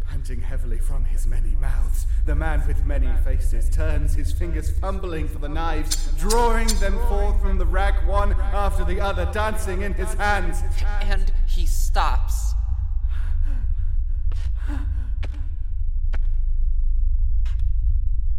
Panting 0.08 0.40
heavily 0.40 0.78
from 0.78 1.04
his 1.04 1.28
many 1.28 1.56
mouths, 1.60 2.08
the 2.26 2.36
man 2.36 2.64
with 2.66 2.86
many 2.86 3.10
faces 3.22 3.70
turns, 3.70 4.14
his 4.14 4.32
fingers 4.32 4.72
fumbling 4.72 5.28
for 5.28 5.40
the 5.40 5.50
knives, 5.50 6.10
drawing 6.18 6.68
them 6.80 6.98
forth 7.10 7.42
from 7.42 7.58
the 7.58 7.66
rack 7.66 8.08
one 8.08 8.32
after 8.32 8.86
the 8.86 9.02
other, 9.02 9.30
dancing 9.34 9.82
in 9.82 9.94
his 9.94 10.14
hands. 10.14 10.64
And 11.02 11.34
he 11.48 11.66
stops. 11.66 12.54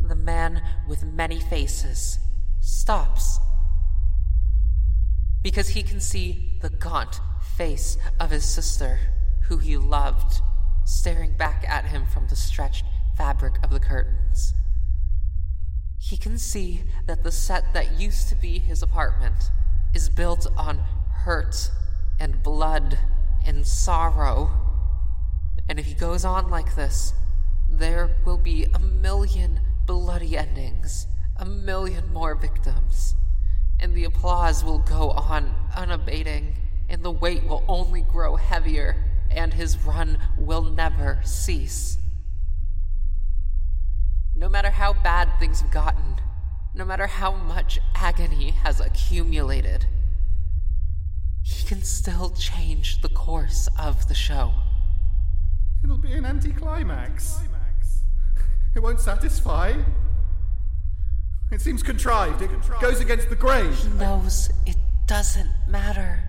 The 0.00 0.14
man 0.14 0.62
with 0.88 1.05
many 1.05 1.40
faces 1.40 2.20
stops. 2.62 3.38
Because 5.42 5.68
he 5.68 5.83
can 5.83 6.00
see 6.00 6.53
the 6.64 6.70
gaunt 6.70 7.20
face 7.59 7.98
of 8.18 8.31
his 8.31 8.42
sister, 8.42 8.98
who 9.48 9.59
he 9.59 9.77
loved, 9.77 10.40
staring 10.87 11.37
back 11.37 11.62
at 11.68 11.85
him 11.85 12.07
from 12.07 12.27
the 12.29 12.35
stretched 12.35 12.87
fabric 13.18 13.62
of 13.62 13.68
the 13.68 13.79
curtains. 13.79 14.55
He 15.98 16.16
can 16.16 16.38
see 16.38 16.85
that 17.07 17.22
the 17.22 17.31
set 17.31 17.74
that 17.74 18.00
used 18.00 18.31
to 18.31 18.35
be 18.35 18.59
his 18.59 18.83
apartment 18.83 19.50
is 19.92 20.09
built 20.09 20.46
on 20.57 20.79
hurt 21.24 21.70
and 22.18 22.42
blood 22.42 22.98
and 23.44 23.66
sorrow. 23.66 24.50
And 25.68 25.79
if 25.79 25.85
he 25.85 25.92
goes 25.92 26.24
on 26.24 26.48
like 26.48 26.77
this, 26.77 27.12
there 27.68 28.16
will 28.24 28.38
be 28.38 28.68
a 28.72 28.79
million 28.79 29.61
bloody 29.85 30.35
endings, 30.35 31.09
a 31.37 31.44
million 31.44 32.11
more 32.11 32.35
victims, 32.35 33.14
and 33.79 33.94
the 33.94 34.05
applause 34.05 34.64
will 34.64 34.79
go 34.79 35.11
on 35.11 35.55
unabating, 35.74 36.54
and 36.88 37.02
the 37.02 37.10
weight 37.10 37.44
will 37.44 37.64
only 37.68 38.02
grow 38.02 38.37
heavier, 38.37 38.96
and 39.30 39.54
his 39.54 39.78
run 39.84 40.18
will 40.38 40.62
never 40.62 41.20
cease. 41.24 41.98
No 44.37 44.48
matter 44.48 44.70
how 44.70 44.92
bad 44.92 45.28
things 45.38 45.60
have 45.60 45.70
gotten, 45.70 46.16
no 46.74 46.84
matter 46.84 47.06
how 47.06 47.32
much 47.32 47.78
agony 47.94 48.50
has 48.50 48.80
accumulated, 48.80 49.87
he 51.42 51.66
can 51.66 51.82
still 51.82 52.30
change 52.30 53.00
the 53.02 53.08
course 53.08 53.68
of 53.78 54.08
the 54.08 54.14
show. 54.14 54.52
It'll 55.82 55.98
be 55.98 56.12
an 56.12 56.24
anticlimax. 56.24 57.40
It 58.74 58.80
won't 58.80 58.98
satisfy. 58.98 59.74
It 61.52 61.60
seems 61.60 61.82
contrived. 61.82 62.42
It 62.42 62.50
goes 62.80 63.00
against 63.00 63.28
the 63.28 63.37
grain. 63.37 63.72
He 63.72 63.88
knows 63.90 64.50
it 64.66 64.76
doesn't 65.06 65.50
matter. 65.68 66.28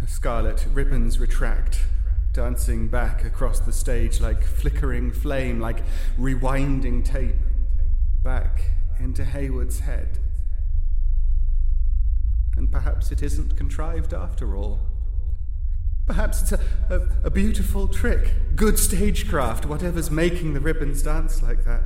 The 0.00 0.08
scarlet 0.08 0.66
ribbons 0.72 1.18
retract, 1.18 1.84
dancing 2.32 2.88
back 2.88 3.24
across 3.24 3.60
the 3.60 3.72
stage 3.72 4.20
like 4.20 4.42
flickering 4.42 5.12
flame, 5.12 5.60
like 5.60 5.82
rewinding 6.18 7.04
tape, 7.04 7.36
back 8.22 8.70
into 8.98 9.24
Hayward's 9.24 9.80
head. 9.80 10.18
And 12.56 12.70
perhaps 12.70 13.12
it 13.12 13.22
isn't 13.22 13.56
contrived 13.56 14.12
after 14.12 14.56
all. 14.56 14.80
Perhaps 16.06 16.42
it's 16.42 16.52
a, 16.52 16.60
a, 16.90 17.26
a, 17.26 17.30
beautiful 17.30 17.88
trick, 17.88 18.34
good 18.54 18.78
stagecraft, 18.78 19.64
whatever's 19.64 20.10
making 20.10 20.52
the 20.52 20.60
ribbons 20.60 21.02
dance 21.02 21.42
like 21.42 21.64
that. 21.64 21.82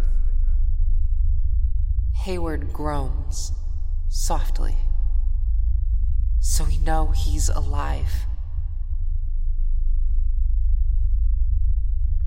Hayward 2.22 2.72
groans 2.72 3.52
softly, 4.08 4.74
so 6.40 6.64
we 6.64 6.76
know 6.78 7.12
he's 7.12 7.48
alive. 7.48 8.26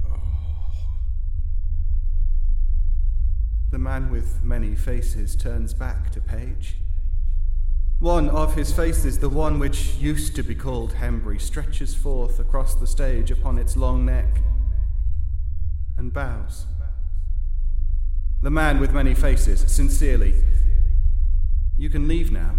Oh. 0.08 0.18
The 3.72 3.78
man 3.78 4.10
with 4.10 4.42
many 4.44 4.76
faces 4.76 5.36
turns 5.36 5.74
back 5.74 6.10
to 6.12 6.22
Paige. 6.22 6.78
One 8.00 8.30
of 8.30 8.56
his 8.56 8.72
faces, 8.72 9.20
the 9.20 9.30
one 9.30 9.60
which 9.60 9.96
used 9.96 10.36
to 10.38 10.42
be 10.42 10.56
called 10.56 10.94
Hembry, 10.94 11.40
stretches 11.40 11.94
forth 11.94 12.40
across 12.40 12.74
the 12.76 12.88
stage 12.88 13.30
upon 13.30 13.60
its 13.60 13.76
long 13.76 14.06
neck 14.06 14.42
and 15.98 16.12
bows. 16.12 16.66
The 18.44 18.50
man 18.50 18.80
with 18.80 18.92
many 18.92 19.14
faces, 19.14 19.72
sincerely, 19.72 20.34
you 21.78 21.92
can 21.92 22.08
leave 22.08 22.32
now. 22.32 22.56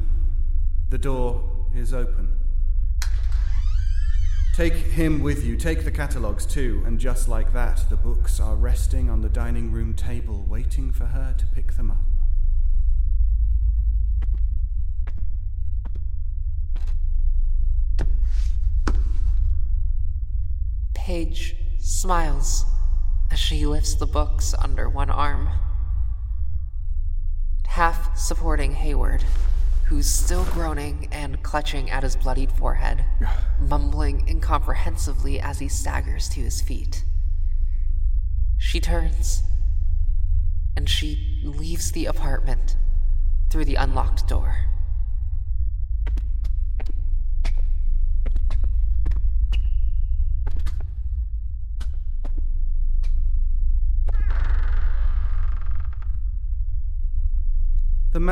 The 0.91 0.99
door 0.99 1.67
is 1.75 1.93
open. 1.93 2.39
Take 4.55 4.75
him 4.75 5.23
with 5.23 5.45
you, 5.45 5.57
take 5.57 5.85
the 5.85 5.91
catalogues 5.91 6.47
too, 6.47 6.85
and 6.87 7.01
just 7.01 7.27
like 7.27 7.53
that, 7.53 7.87
the 7.91 7.97
books 7.97 8.39
are 8.39 8.55
resting 8.55 9.11
on 9.11 9.23
the 9.23 9.29
dining 9.29 9.73
room 9.73 9.93
table, 9.95 10.47
waiting 10.49 10.93
for 10.93 11.07
her 11.07 11.35
to 11.37 11.47
pick 11.47 11.73
them 11.73 11.91
up. 11.91 12.05
Paige 20.95 21.57
smiles 21.81 22.67
as 23.33 23.39
she 23.41 23.67
lifts 23.67 23.97
the 23.97 24.07
books 24.07 24.55
under 24.61 24.89
one 24.89 25.11
arm, 25.11 25.49
half 27.83 28.17
supporting 28.17 28.75
Hayward, 28.75 29.25
who's 29.87 30.07
still 30.07 30.45
groaning 30.45 31.09
and 31.11 31.43
clutching 31.43 31.91
at 31.91 32.05
his 32.05 32.15
bloodied 32.15 32.53
forehead, 32.53 33.05
mumbling 33.59 34.23
incomprehensibly 34.29 35.41
as 35.41 35.59
he 35.59 35.67
staggers 35.67 36.29
to 36.29 36.39
his 36.39 36.63
feet. 36.63 37.03
She 38.57 38.79
turns 38.79 39.43
and 40.77 40.89
she 40.89 41.41
leaves 41.43 41.91
the 41.91 42.07
apartment 42.07 42.77
through 43.51 43.65
the 43.65 43.75
unlocked 43.75 44.29
door. 44.29 44.55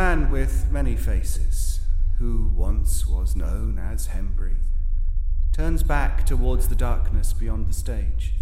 Man 0.01 0.31
with 0.31 0.73
many 0.73 0.97
faces, 0.97 1.81
who 2.17 2.51
once 2.55 3.07
was 3.07 3.37
known 3.37 3.79
as 3.79 4.09
Hembry, 4.09 4.57
turns 5.53 5.83
back 5.83 6.25
towards 6.25 6.69
the 6.69 6.75
darkness 6.75 7.35
beyond 7.35 7.69
the 7.69 7.75
stage. 7.75 8.33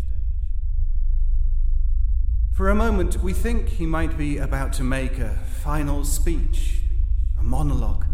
For 2.54 2.68
a 2.68 2.76
moment, 2.76 3.24
we 3.24 3.32
think 3.32 3.70
he 3.70 3.86
might 3.86 4.16
be 4.16 4.38
about 4.38 4.72
to 4.74 4.84
make 4.84 5.18
a 5.18 5.34
final 5.34 6.04
speech, 6.04 6.82
a 7.36 7.42
monologue, 7.42 8.06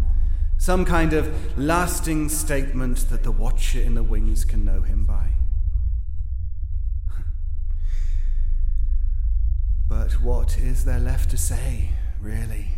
some 0.57 0.83
kind 0.83 1.13
of 1.13 1.55
lasting 1.55 2.29
statement 2.29 3.07
that 3.11 3.21
the 3.21 3.31
watcher 3.31 3.79
in 3.79 3.93
the 3.93 4.01
wings 4.01 4.43
can 4.43 4.65
know 4.65 4.81
him 4.81 5.05
by. 5.05 5.33
but 9.87 10.13
what 10.13 10.57
is 10.57 10.85
there 10.85 10.99
left 10.99 11.29
to 11.29 11.37
say, 11.37 11.91
really? 12.19 12.69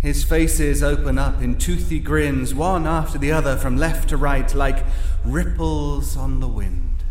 His 0.00 0.24
faces 0.24 0.82
open 0.82 1.18
up 1.18 1.40
in 1.40 1.58
toothy 1.58 1.98
grins, 1.98 2.54
one 2.54 2.86
after 2.86 3.18
the 3.18 3.32
other, 3.32 3.56
from 3.56 3.76
left 3.76 4.10
to 4.10 4.16
right, 4.16 4.52
like 4.54 4.84
ripples 5.24 6.16
on 6.16 6.40
the 6.40 6.48
wind. 6.48 7.02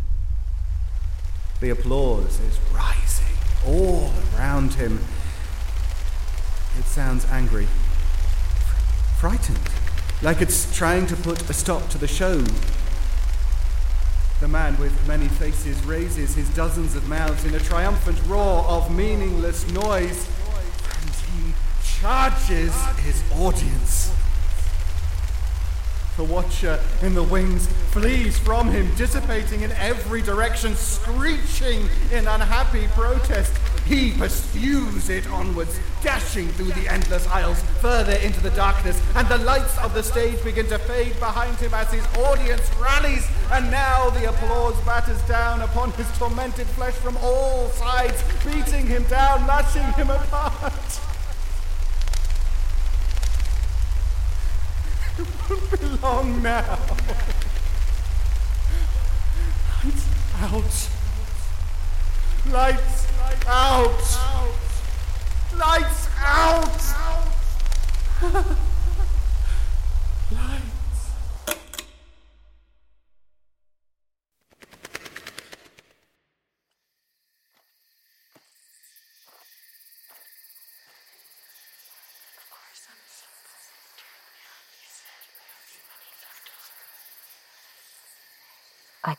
The 1.60 1.70
applause 1.70 2.38
is 2.40 2.58
rising 2.72 3.36
all 3.66 4.12
around 4.36 4.74
him. 4.74 5.00
It 6.78 6.84
sounds 6.84 7.24
angry, 7.26 7.66
frightened, 9.18 9.58
like 10.22 10.40
it's 10.40 10.74
trying 10.76 11.06
to 11.08 11.16
put 11.16 11.48
a 11.50 11.52
stop 11.52 11.88
to 11.88 11.98
the 11.98 12.06
show. 12.06 12.44
The 14.40 14.48
man 14.48 14.78
with 14.78 15.08
many 15.08 15.28
faces 15.28 15.82
raises 15.84 16.34
his 16.34 16.48
dozens 16.50 16.94
of 16.94 17.08
mouths 17.08 17.44
in 17.44 17.54
a 17.54 17.58
triumphant 17.58 18.22
roar 18.26 18.64
of 18.64 18.94
meaningless 18.94 19.70
noise 19.72 20.28
charges 22.00 22.74
his 22.98 23.22
audience. 23.32 24.12
The 26.16 26.24
watcher 26.24 26.80
in 27.02 27.14
the 27.14 27.22
wings 27.22 27.66
flees 27.90 28.38
from 28.38 28.70
him, 28.70 28.94
dissipating 28.96 29.60
in 29.60 29.72
every 29.72 30.22
direction, 30.22 30.74
screeching 30.74 31.88
in 32.10 32.26
unhappy 32.26 32.86
protest. 32.88 33.54
He 33.84 34.12
pursues 34.12 35.10
it 35.10 35.26
onwards, 35.28 35.78
dashing 36.02 36.48
through 36.48 36.72
the 36.72 36.90
endless 36.90 37.26
aisles, 37.28 37.62
further 37.80 38.14
into 38.14 38.40
the 38.40 38.50
darkness, 38.50 39.00
and 39.14 39.28
the 39.28 39.38
lights 39.38 39.76
of 39.78 39.92
the 39.92 40.02
stage 40.02 40.42
begin 40.42 40.66
to 40.68 40.78
fade 40.78 41.18
behind 41.20 41.56
him 41.58 41.74
as 41.74 41.92
his 41.92 42.06
audience 42.16 42.68
rallies, 42.80 43.26
and 43.52 43.70
now 43.70 44.08
the 44.10 44.28
applause 44.28 44.74
batters 44.84 45.20
down 45.28 45.60
upon 45.60 45.92
his 45.92 46.10
tormented 46.18 46.66
flesh 46.68 46.94
from 46.94 47.16
all 47.18 47.68
sides, 47.68 48.22
beating 48.44 48.86
him 48.86 49.04
down, 49.04 49.46
lashing 49.46 49.92
him 49.92 50.08
apart. 50.08 51.15
Won't 55.48 55.80
be 55.80 55.86
long 56.02 56.42
now. 56.42 56.78
Lights 59.84 60.08
out. 60.40 60.88
Lights 62.52 63.06
out. 63.46 64.02
Lights 65.56 66.08
out. 66.18 66.82
Lights. 68.22 68.56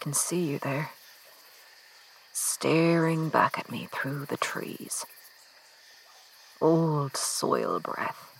Can 0.07 0.13
see 0.13 0.39
you 0.39 0.57
there, 0.59 0.91
staring 2.31 3.27
back 3.27 3.59
at 3.59 3.69
me 3.69 3.89
through 3.91 4.25
the 4.25 4.37
trees. 4.37 5.05
Old 6.61 7.17
soil 7.17 7.81
breath. 7.81 8.31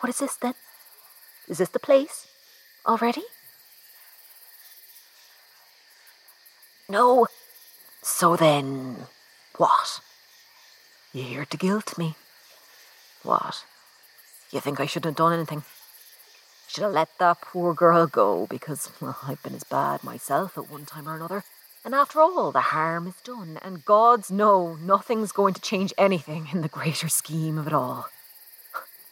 What 0.00 0.10
is 0.10 0.18
this 0.18 0.34
then? 0.34 0.54
Is 1.46 1.58
this 1.58 1.68
the 1.68 1.78
place? 1.78 2.26
Already? 2.84 3.22
No. 6.88 7.28
So 8.02 8.34
then, 8.34 9.06
what? 9.58 10.00
You 11.12 11.22
here 11.22 11.44
to 11.44 11.56
guilt 11.56 11.96
me? 11.96 12.16
What? 13.22 13.64
You 14.50 14.58
think 14.58 14.80
I 14.80 14.86
shouldn't 14.86 15.16
have 15.16 15.24
done 15.24 15.34
anything? 15.34 15.62
Should 16.70 16.84
have 16.84 16.92
let 16.92 17.18
that 17.18 17.40
poor 17.40 17.74
girl 17.74 18.06
go 18.06 18.46
because 18.46 18.92
well, 19.00 19.18
I've 19.24 19.42
been 19.42 19.56
as 19.56 19.64
bad 19.64 20.04
myself 20.04 20.56
at 20.56 20.70
one 20.70 20.86
time 20.86 21.08
or 21.08 21.16
another. 21.16 21.42
And 21.84 21.96
after 21.96 22.20
all, 22.20 22.52
the 22.52 22.60
harm 22.60 23.08
is 23.08 23.20
done, 23.24 23.58
and 23.60 23.84
gods 23.84 24.30
know 24.30 24.76
nothing's 24.76 25.32
going 25.32 25.52
to 25.54 25.60
change 25.60 25.92
anything 25.98 26.46
in 26.52 26.62
the 26.62 26.68
greater 26.68 27.08
scheme 27.08 27.58
of 27.58 27.66
it 27.66 27.72
all. 27.72 28.08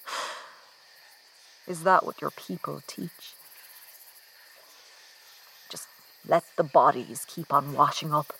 Is 1.66 1.82
that 1.82 2.06
what 2.06 2.20
your 2.20 2.30
people 2.30 2.80
teach? 2.86 3.34
Just 5.68 5.88
let 6.28 6.44
the 6.56 6.62
bodies 6.62 7.26
keep 7.26 7.52
on 7.52 7.72
washing 7.72 8.14
up. 8.14 8.34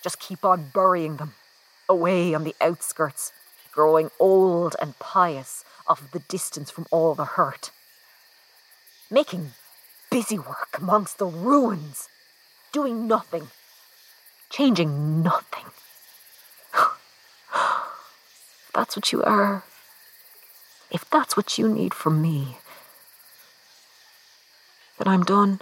Just 0.00 0.20
keep 0.20 0.44
on 0.44 0.70
burying 0.72 1.16
them 1.16 1.34
away 1.88 2.34
on 2.34 2.44
the 2.44 2.54
outskirts, 2.60 3.32
growing 3.72 4.12
old 4.20 4.76
and 4.80 4.96
pious 5.00 5.64
off 5.88 6.00
of 6.00 6.12
the 6.12 6.20
distance 6.20 6.70
from 6.70 6.86
all 6.92 7.16
the 7.16 7.24
hurt. 7.24 7.72
Making 9.10 9.52
busy 10.10 10.38
work 10.38 10.76
amongst 10.78 11.18
the 11.18 11.26
ruins, 11.26 12.08
doing 12.72 13.06
nothing, 13.08 13.48
changing 14.50 15.22
nothing. 15.22 15.64
that's 18.74 18.96
what 18.96 19.10
you 19.12 19.22
are, 19.22 19.64
if 20.90 21.08
that's 21.10 21.36
what 21.36 21.58
you 21.58 21.68
need 21.68 21.92
from 21.92 22.22
me, 22.22 22.58
then 24.98 25.08
I'm 25.08 25.22
done. 25.22 25.60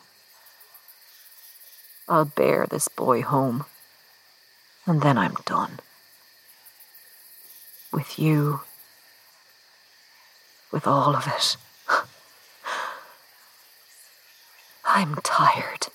I'll 2.08 2.24
bear 2.24 2.66
this 2.66 2.88
boy 2.88 3.22
home, 3.22 3.64
and 4.86 5.02
then 5.02 5.18
I'm 5.18 5.34
done. 5.44 5.80
With 7.92 8.18
you, 8.18 8.60
with 10.70 10.86
all 10.86 11.16
of 11.16 11.26
it. 11.26 11.56
I'm 14.96 15.16
tired 15.16 15.88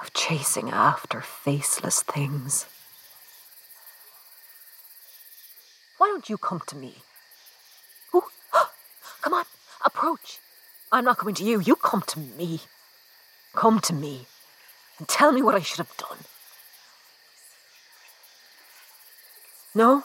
of 0.00 0.10
chasing 0.14 0.70
after 0.70 1.20
faceless 1.20 2.02
things. 2.02 2.64
Why 5.98 6.06
don't 6.06 6.30
you 6.30 6.38
come 6.38 6.62
to 6.68 6.76
me? 6.76 6.94
Ooh, 8.14 8.22
come 9.20 9.34
on, 9.34 9.44
approach. 9.84 10.38
I'm 10.90 11.04
not 11.04 11.18
coming 11.18 11.34
to 11.34 11.44
you. 11.44 11.60
You 11.60 11.76
come 11.76 12.00
to 12.06 12.18
me. 12.18 12.60
Come 13.54 13.80
to 13.80 13.92
me 13.92 14.26
and 14.98 15.06
tell 15.06 15.30
me 15.30 15.42
what 15.42 15.54
I 15.54 15.60
should 15.60 15.84
have 15.84 15.94
done. 15.98 16.20
No? 19.74 20.04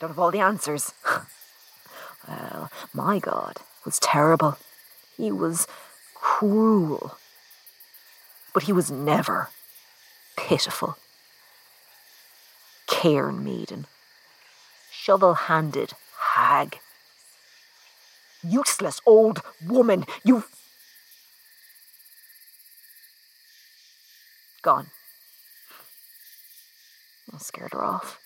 Don't 0.00 0.08
have 0.08 0.18
all 0.18 0.30
the 0.30 0.40
answers. 0.40 0.94
well, 2.26 2.70
my 2.94 3.18
God 3.18 3.58
was 3.84 3.98
terrible. 3.98 4.56
He 5.16 5.30
was 5.30 5.66
cruel. 6.14 7.18
But 8.52 8.64
he 8.64 8.72
was 8.72 8.90
never 8.90 9.48
pitiful. 10.36 10.96
Cairn 12.86 13.44
maiden. 13.44 13.86
Shovel 14.90 15.34
handed 15.34 15.92
hag. 16.18 16.78
Useless 18.42 19.00
old 19.06 19.42
woman. 19.66 20.04
You've. 20.24 20.48
Gone. 24.62 24.90
I 27.32 27.38
scared 27.38 27.72
her 27.72 27.84
off. 27.84 28.18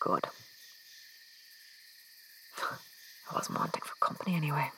Good. 0.00 0.26
I 3.32 3.34
wasn't 3.36 3.58
wanting 3.58 3.80
for 3.82 3.94
company 3.96 4.36
anyway. 4.36 4.70